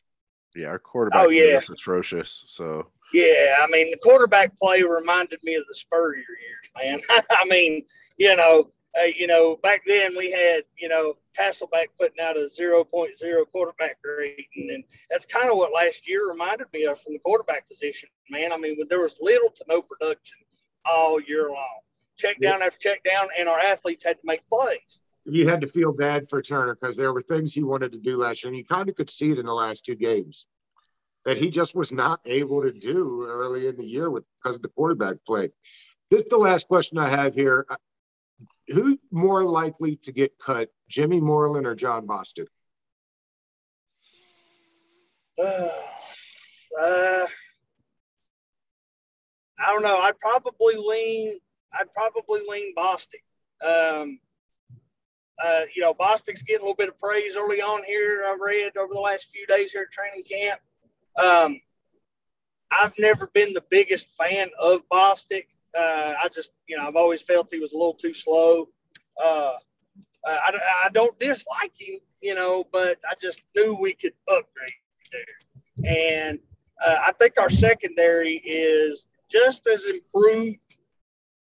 [0.56, 1.56] Yeah, our quarterback oh, yeah.
[1.56, 2.44] was atrocious.
[2.48, 7.24] So yeah, I mean the quarterback play reminded me of the Spurrier years, man.
[7.30, 7.84] I mean,
[8.18, 12.42] you know, uh, you know, back then we had, you know, Hasselbeck putting out a
[12.42, 17.20] 0.0 quarterback rating, and that's kind of what last year reminded me of from the
[17.20, 18.54] quarterback position, man.
[18.54, 20.38] I mean, there was little to no production
[20.86, 21.80] all year long
[22.18, 25.00] check down after check down, and our athletes had to make plays.
[25.26, 28.18] You had to feel bad for Turner because there were things he wanted to do
[28.18, 30.48] last year, and you kind of could see it in the last two games
[31.26, 34.62] that he just was not able to do early in the year with because of
[34.62, 35.50] the quarterback play.
[36.12, 37.66] This is the last question I have here.
[38.68, 42.48] Who more likely to get cut, Jimmy Moreland or Jon Bostic?
[45.40, 45.44] Uh,
[46.80, 47.28] uh,
[49.60, 50.00] I don't know.
[50.00, 51.40] I'd probably lean
[51.74, 53.24] I'd probably lean Bostic.
[53.62, 54.20] Um,
[55.44, 58.26] uh, you know, Bostic's getting a little bit of praise early on here.
[58.28, 60.60] I've read over the last few days here at training camp.
[61.18, 61.60] Um,
[62.72, 65.48] I've never been the biggest fan of Bostic.
[65.78, 68.68] Uh, I just, you know, I've always felt he was a little too slow.
[69.24, 69.54] Uh,
[70.26, 74.72] I, I don't dislike him, you know, but I just knew we could upgrade
[75.12, 75.86] there.
[75.86, 76.40] And
[76.84, 80.60] uh, I think our secondary is just as improved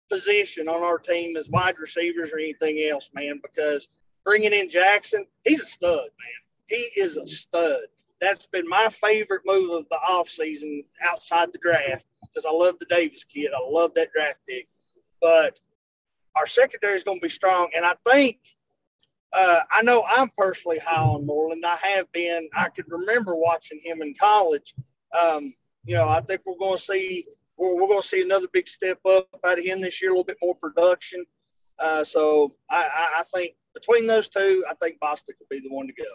[0.09, 3.89] position on our team as wide receivers or anything else, man, because
[4.23, 6.41] bringing in Jackson, he's a stud, man.
[6.67, 7.81] He is a stud.
[8.19, 12.85] That's been my favorite move of the offseason outside the draft because I love the
[12.85, 13.51] Davis kid.
[13.55, 14.67] I love that draft pick.
[15.21, 15.59] But
[16.35, 17.69] our secondary is going to be strong.
[17.75, 18.39] And I think,
[19.33, 21.65] uh, I know I'm personally high on Moreland.
[21.65, 22.49] I have been.
[22.55, 24.73] I could remember watching him in college.
[25.17, 25.53] Um,
[25.85, 27.25] you know, I think we're going to see
[27.57, 30.13] we're, we're going to see another big step up out of him this year, a
[30.13, 31.25] little bit more production.
[31.79, 35.69] Uh, so I, I, I, think between those two, I think Bostic will be the
[35.69, 36.05] one to go.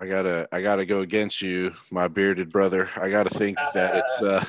[0.00, 2.88] I gotta, I gotta go against you, my bearded brother.
[2.96, 4.44] I gotta think that it's, uh,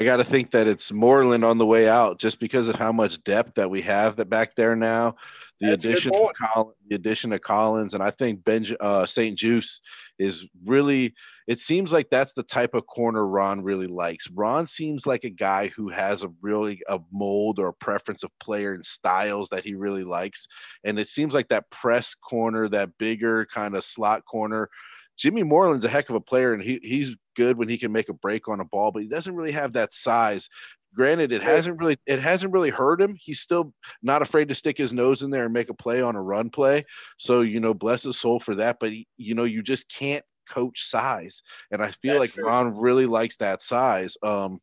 [0.00, 3.22] I gotta think that it's Moreland on the way out, just because of how much
[3.24, 5.16] depth that we have that back there now.
[5.60, 9.82] The That's addition of Collins, the addition of Collins, and I think Ben uh, St-Juste
[10.18, 11.14] is really
[11.48, 14.30] it seems like that's the type of corner Ron really likes.
[14.30, 18.30] Ron seems like a guy who has a really a mold or a preference of
[18.38, 20.46] player and styles that he really likes.
[20.84, 24.68] And it seems like that press corner, that bigger kind of slot corner.
[25.16, 28.08] Jimmy Moreland's a heck of a player and he he's good when he can make
[28.08, 30.48] a break on a ball, but he doesn't really have that size.
[30.92, 33.14] Granted, it hasn't really it hasn't really hurt him.
[33.16, 33.72] He's still
[34.02, 36.50] not afraid to stick his nose in there and make a play on a run
[36.50, 36.84] play.
[37.16, 38.78] So you know, bless his soul for that.
[38.80, 42.46] But he, you know, you just can't coach size, and I feel That's like true.
[42.46, 44.16] Ron really likes that size.
[44.22, 44.60] Um,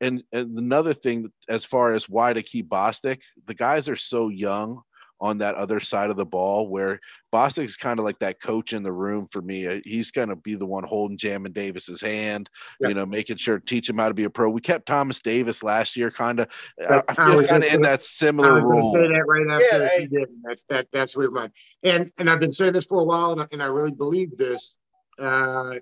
[0.00, 4.28] and, and another thing, as far as why to keep Bostic, the guys are so
[4.28, 4.82] young
[5.24, 7.00] on that other side of the ball where
[7.32, 9.66] Bostic's kind of like that coach in the room for me.
[9.66, 12.88] Uh, he's going to be the one holding Jamin Davis's hand, yeah.
[12.88, 14.50] you know, making sure teach him how to be a pro.
[14.50, 16.48] We kept Thomas Davis last year, kind of.
[16.78, 18.92] I feel kind of in that similar role.
[18.92, 20.28] Say that right after yeah, he did.
[20.44, 20.88] That's that.
[20.92, 21.52] That's what mine.
[21.82, 24.36] And and I've been saying this for a while, and I, and I really believe
[24.36, 24.76] this
[25.18, 25.76] uh,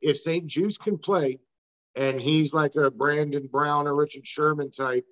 [0.00, 1.40] if St-Juste can play,
[1.96, 5.04] and he's like a Brandon Brown or Richard Sherman type,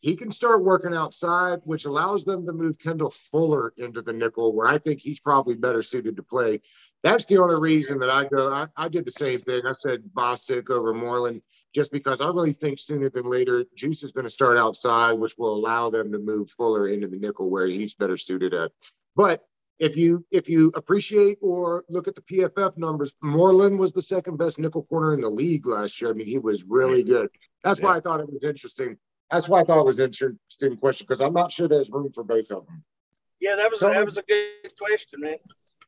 [0.00, 4.54] he can start working outside, which allows them to move Kendall Fuller into the nickel,
[4.54, 6.60] where I think he's probably better suited to play.
[7.02, 8.50] That's the only reason that I go.
[8.50, 9.62] I, I did the same thing.
[9.66, 11.42] I said Bostic over Moreland,
[11.74, 15.36] just because I really think sooner than later, Juice is going to start outside, which
[15.36, 18.72] will allow them to move Fuller into the nickel where he's better suited at.
[19.16, 19.44] But
[19.78, 24.38] if you if you appreciate or look at the PFF numbers, Moreland was the second
[24.38, 26.10] best nickel corner in the league last year.
[26.10, 27.28] I mean, he was really good.
[27.64, 27.86] That's yeah.
[27.86, 28.96] why I thought it was interesting
[29.30, 32.10] that's why I thought it was an interesting question because I'm not sure there's room
[32.12, 32.82] for both of them.
[33.40, 35.36] Yeah, that was so, that was a good question, man.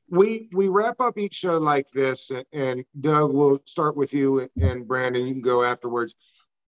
[0.08, 4.48] We we wrap up each show like this, and, and Doug, we'll start with you,
[4.60, 6.14] and Brandon, you can go afterwards.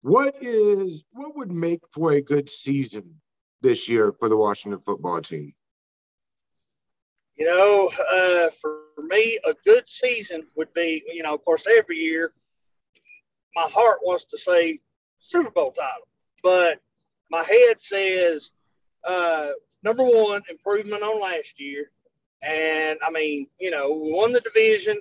[0.02, 3.22] What is what would make for a good season
[3.62, 5.54] this year for the Washington football team?
[7.36, 11.98] You know, uh, for me, a good season would be, you know, of course, every
[11.98, 12.34] year,
[13.56, 14.80] my heart wants to say
[15.20, 16.08] Super Bowl title.
[16.44, 16.80] But
[17.32, 18.52] my head says
[19.04, 19.52] uh,
[19.84, 21.92] number one, improvement on last year.
[22.42, 25.00] And I mean, you know, we won the division,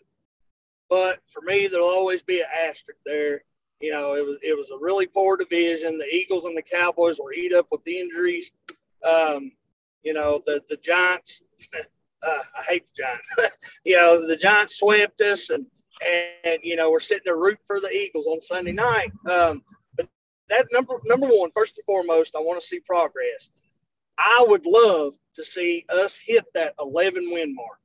[0.89, 3.43] but for me, there'll always be an asterisk there.
[3.81, 5.99] You know, it was it was a really poor division.
[5.99, 8.53] The Eagles and the Cowboys were eat up with the injuries.
[9.05, 9.53] Um,
[10.05, 11.43] you know, the the Giants.
[12.25, 13.57] Uh, I hate the Giants.
[13.85, 15.67] you know, the Giants swept us, and
[16.47, 19.11] and you know we're sitting there rooting for the Eagles on Sunday night.
[19.29, 19.65] Um,
[20.49, 23.51] that number number one, first and foremost, I want to see progress.
[24.19, 27.79] I would love to see us hit that 11 win mark.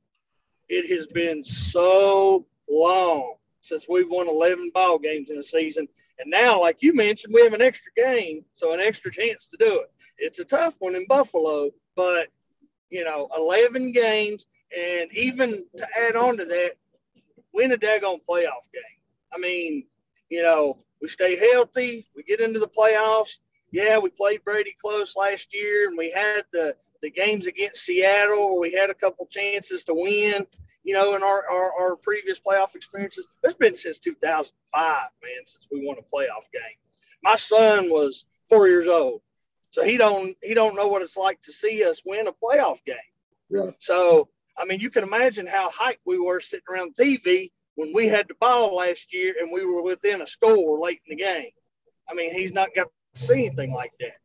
[0.68, 5.88] It has been so long since we've won 11 ball games in a season.
[6.18, 9.56] And now, like you mentioned, we have an extra game, so an extra chance to
[9.56, 9.90] do it.
[10.18, 12.28] It's a tough one in Buffalo, but
[12.90, 14.46] you know, 11 games,
[14.76, 16.72] and even to add on to that,
[17.52, 18.98] win a daggone playoff game.
[19.32, 19.84] I mean,
[20.28, 23.36] you know, we stay healthy, we get into the playoffs.
[23.70, 28.50] Yeah, we played Brady close last year, and we had the the games against Seattle
[28.50, 30.46] where we had a couple chances to win.
[30.84, 35.66] You know, in our, our, our previous playoff experiences, it's been since 2005, man, since
[35.70, 36.78] we won a playoff game.
[37.22, 39.20] My son was four years old,
[39.70, 42.82] so he don't he don't know what it's like to see us win a playoff
[42.84, 42.96] game.
[43.50, 43.70] Yeah.
[43.78, 48.08] So I mean, you can imagine how hyped we were sitting around TV when we
[48.08, 51.52] had the ball last year and we were within a score late in the game.
[52.10, 54.16] I mean, he's not got to see anything like that.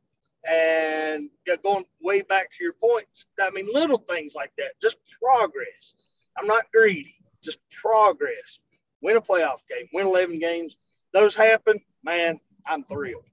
[0.51, 1.29] And
[1.61, 5.93] going way back to your points, I mean, little things like that, just progress.
[6.35, 8.57] I'm not greedy, just progress.
[9.03, 10.79] Win a playoff game, win 11 games.
[11.13, 13.23] Those happen, man, I'm thrilled.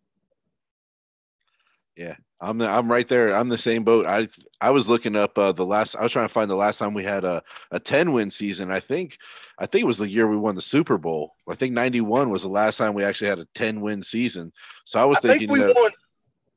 [1.97, 3.35] Yeah, I'm the, I'm right there.
[3.35, 4.07] I'm the same boat.
[4.07, 4.27] I
[4.61, 5.95] I was looking up uh, the last.
[5.95, 8.71] I was trying to find the last time we had a, a ten win season.
[8.71, 9.19] I think
[9.59, 11.35] I think it was the year we won the Super Bowl.
[11.49, 14.53] I think '91 was the last time we actually had a ten win season.
[14.87, 15.49] So I was I thinking.
[15.49, 15.91] Think we that, won.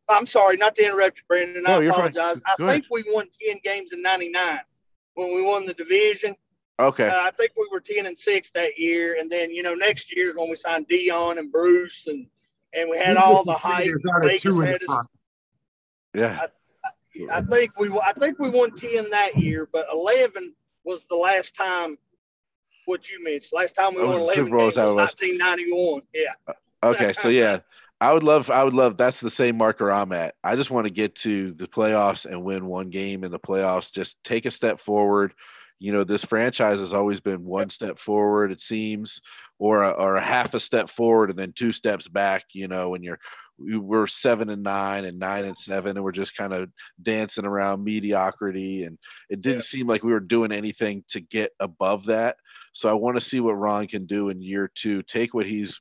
[0.10, 1.64] I'm sorry, not to interrupt you, Brandon.
[1.64, 2.42] No, I apologize.
[2.46, 3.06] I Go think ahead.
[3.06, 4.60] we won ten games in '99
[5.16, 6.36] when we won the division.
[6.80, 7.08] Okay.
[7.08, 10.16] Uh, I think we were ten and six that year, and then you know next
[10.16, 12.26] year is when we signed Dion and Bruce and
[12.74, 13.92] and we had all the hype.
[14.22, 15.06] Vegas had us.
[16.14, 16.40] Yeah.
[17.32, 20.54] I, I, think we I think we won ten that year, but eleven
[20.84, 21.98] was the last time.
[22.86, 26.02] What you mentioned, last time we won eleven Super Bowl, games was nineteen ninety one.
[26.14, 26.34] Yeah.
[26.48, 26.54] Uh,
[26.84, 27.60] okay, so yeah,
[28.04, 28.98] I would love, I would love.
[28.98, 30.36] That's the same marker I'm at.
[30.44, 33.94] I just want to get to the playoffs and win one game in the playoffs.
[33.94, 35.34] Just take a step forward.
[35.80, 39.22] You know, this franchise has always been one step forward, it seems,
[39.58, 42.44] or a, or a half a step forward and then two steps back.
[42.52, 43.20] You know, when you're
[43.64, 46.70] we were seven and nine and nine and seven, and we're just kind of
[47.02, 48.84] dancing around mediocrity.
[48.84, 48.98] And
[49.30, 49.62] it didn't yeah.
[49.62, 52.38] seem like we were doing anything to get above that.
[52.74, 55.04] So I want to see what Ron can do in year two.
[55.04, 55.80] Take what he's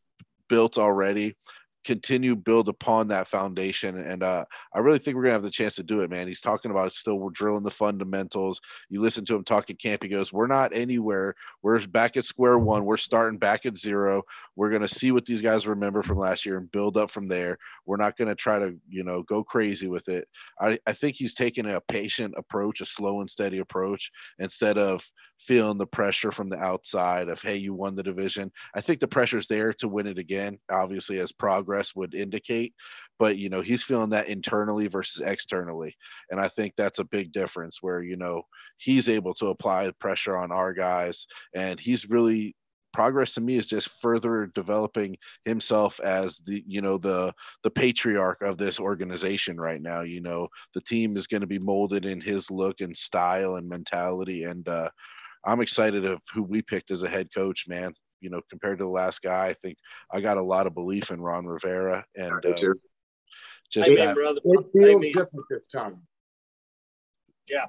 [0.48, 1.36] built already,
[1.84, 5.74] continue build upon that foundation and uh, i really think we're gonna have the chance
[5.74, 9.34] to do it man he's talking about still we're drilling the fundamentals you listen to
[9.34, 13.38] him talking camp he goes we're not anywhere we're back at square one we're starting
[13.38, 14.22] back at zero
[14.56, 17.58] we're gonna see what these guys remember from last year and build up from there.
[17.86, 20.28] We're not gonna try to you know go crazy with it.
[20.60, 25.04] I, I think he's taking a patient approach a slow and steady approach instead of
[25.38, 28.52] feeling the pressure from the outside of hey you won the division.
[28.74, 32.74] I think the pressure's there to win it again obviously as progress would indicate
[33.22, 35.94] but you know he's feeling that internally versus externally
[36.30, 38.42] and i think that's a big difference where you know
[38.78, 42.56] he's able to apply pressure on our guys and he's really
[42.92, 47.32] progress to me is just further developing himself as the you know the
[47.62, 51.58] the patriarch of this organization right now you know the team is going to be
[51.58, 54.88] molded in his look and style and mentality and uh
[55.44, 57.94] I'm excited of who we picked as a head coach, man.
[58.20, 59.76] you know, compared to the last guy, I think
[60.08, 62.74] I got a lot of belief in Ron Rivera and uh, too.
[63.68, 64.14] just Amen, that.
[64.14, 64.40] brother.
[64.44, 65.12] It feels Amen.
[65.12, 66.02] different this time.
[67.48, 67.64] Yeah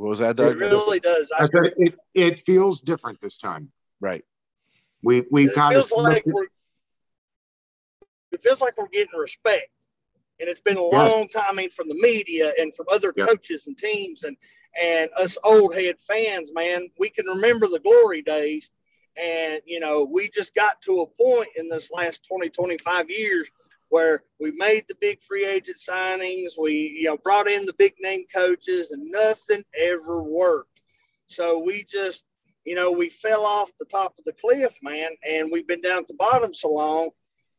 [0.00, 1.30] what was that, doug It really does.
[1.38, 3.70] I I said it, it feels different this time.
[4.00, 4.24] Right.
[5.02, 6.46] We we it kind of like we're
[8.32, 9.70] it feels like we're getting respect
[10.40, 11.12] and it's been a Yes.
[11.12, 13.28] long time I mean from the media and from other Yep.
[13.28, 14.36] coaches and teams and
[14.80, 18.70] and us old head fans man we can remember the glory days
[19.16, 23.50] and you know we just got to a point in this last 20 25 years
[23.88, 27.94] where we made the big free agent signings we you know brought in the big
[28.00, 30.80] name coaches and nothing ever worked
[31.26, 32.24] so we just
[32.64, 35.98] you know, we fell off the top of the cliff, man, and we've been down
[35.98, 37.10] at the bottom so long.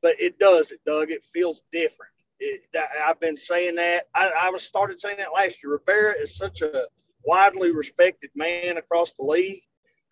[0.01, 1.11] But it does, it Doug.
[1.11, 2.11] It feels different.
[2.39, 2.63] It,
[3.03, 4.07] I've been saying that.
[4.15, 5.73] I, I was started saying that last year.
[5.73, 6.85] Rivera is such a
[7.23, 9.61] widely respected man across the league.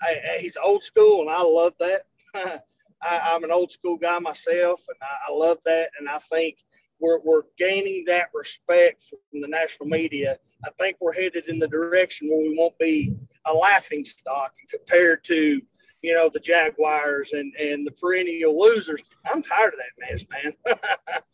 [0.02, 2.06] I, he's old school, and I love that.
[3.02, 5.90] I, I'm an old school guy myself, and I, I love that.
[6.00, 6.58] And I think
[7.00, 10.38] we're, we're gaining that respect from the national media.
[10.66, 15.24] I think we're headed in the direction where we won't be a laughing stock compared
[15.26, 15.62] to
[16.02, 19.02] you know the Jaguars and and the perennial losers.
[19.30, 20.82] I'm tired of that mess, man.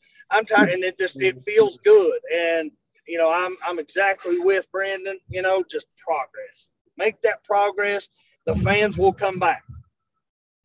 [0.32, 2.20] I'm tired, and it just it feels good.
[2.34, 2.72] And
[3.08, 5.20] you know I'm I'm exactly with Brandon.
[5.30, 6.68] You know, just progress.
[6.98, 8.10] Make that progress.
[8.46, 9.64] The fans will come back.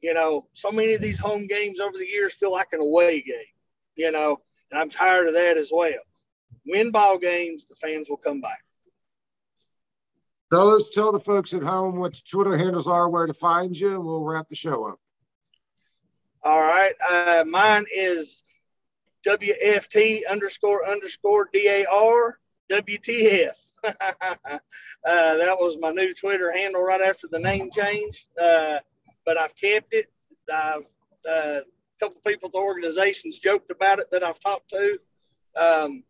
[0.01, 3.21] You know, so many of these home games over the years feel like an away
[3.21, 3.37] game.
[3.97, 4.39] You know,
[4.71, 5.93] and I'm tired of that as well.
[6.66, 8.62] Win ball games, the fans will come back.
[10.51, 13.91] Fellas, tell the folks at home what your Twitter handles are, where to find you,
[13.91, 14.99] and we'll wrap the show up.
[16.43, 16.95] All right.
[17.09, 18.43] Uh, mine is
[19.27, 22.39] WFT underscore underscore DAR
[22.71, 23.53] WTF.
[23.85, 23.91] uh,
[25.05, 28.27] that was my new Twitter handle right after the name change.
[28.41, 28.79] Uh,
[29.25, 30.11] but I've kept it.
[30.53, 30.85] I've
[31.31, 31.61] uh,
[32.01, 34.99] couple people at the organizations joked about it that I've talked to.
[35.57, 36.05] Um,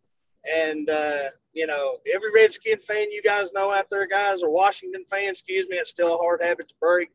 [0.51, 5.05] and, uh, you know, every Redskin fan you guys know out there, guys, or Washington
[5.11, 7.11] fans, excuse me, it's still a hard habit to break.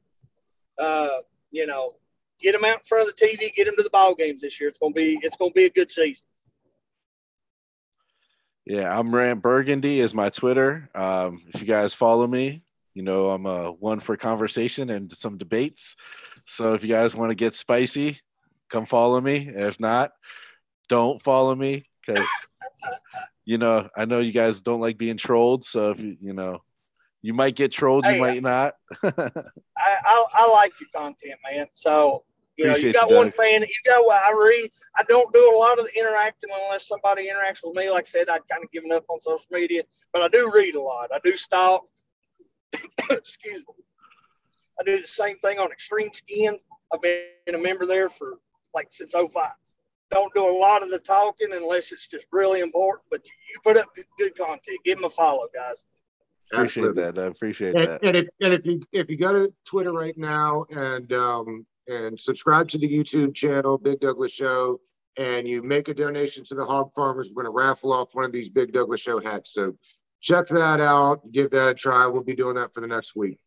[0.77, 1.21] Uh,
[1.51, 1.95] you know,
[2.41, 4.59] get them out in front of the TV, get them to the ball games this
[4.59, 4.69] year.
[4.69, 6.27] It's gonna be it's gonna be a good season.
[8.65, 10.89] Yeah, I'm Rand Burgundy is my Twitter.
[10.95, 12.63] Um, if you guys follow me,
[12.93, 15.95] you know I'm a one for conversation and some debates.
[16.45, 18.19] So if you guys want to get spicy,
[18.71, 19.49] come follow me.
[19.53, 20.11] If not,
[20.89, 22.27] don't follow me because
[23.45, 25.65] you know I know you guys don't like being trolled.
[25.65, 26.61] So if you you know
[27.21, 28.75] you might get trolled, Hey, you might not.
[29.03, 29.11] I,
[29.77, 31.67] I I like your content, man.
[31.73, 32.23] So
[32.57, 33.35] you know, you got you, one Doug.
[33.35, 33.61] fan.
[33.61, 34.69] You got what I read.
[34.95, 37.89] I don't do a lot of the interacting unless somebody interacts with me.
[37.89, 40.75] Like I said, I'd kind of given up on social media, but I do read
[40.75, 41.09] a lot.
[41.13, 41.85] I do stalk.
[43.09, 43.83] Excuse me.
[44.79, 46.63] I do the same thing on Extreme Skins.
[46.93, 48.35] I've been a member there for
[48.75, 49.31] like since 05.
[50.11, 53.03] Don't do a lot of the talking unless it's just really important.
[53.09, 54.77] But you put up good, good content.
[54.85, 55.83] Give them a follow, guys.
[56.53, 57.03] Appreciate Absolutely.
[57.11, 57.19] that.
[57.19, 58.03] I appreciate And, that.
[58.03, 62.19] and if and if you if you go to Twitter right now and um and
[62.19, 64.79] subscribe to the YouTube channel, Big Douglas Show,
[65.17, 68.31] and you make a donation to the Hog Farmers, we're gonna raffle off one of
[68.31, 69.53] these Big Douglas Show hats.
[69.53, 69.75] So
[70.21, 72.05] check that out, give that a try.
[72.05, 73.39] We'll be doing that for the next week.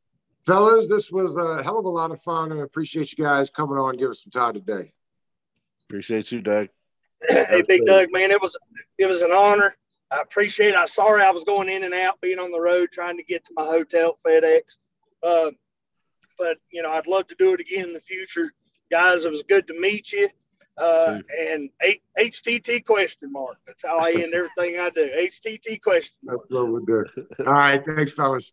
[0.45, 3.49] Fellas, this was a hell of a lot of fun and I appreciate you guys
[3.49, 4.93] coming on and give us some time today.
[5.89, 6.68] Appreciate you, Doug.
[7.28, 8.57] hey, Big Doug, man, it was
[8.99, 9.74] it was an honor.
[10.11, 10.76] I appreciate it.
[10.76, 13.45] I'm sorry I was going in and out, being on the road, trying to get
[13.47, 14.61] to my hotel FedEx.
[15.22, 15.51] Uh,
[16.39, 18.53] but you know, I'd love to do it again in the future,
[18.91, 19.24] guys.
[19.24, 20.28] It was good to meet you.
[20.76, 23.57] Uh, and H- HTT question mark.
[23.66, 25.09] That's how I end everything I do.
[25.20, 26.43] HTT question mark.
[26.43, 27.05] That's what we'll do.
[27.41, 28.53] All right, thanks, fellas.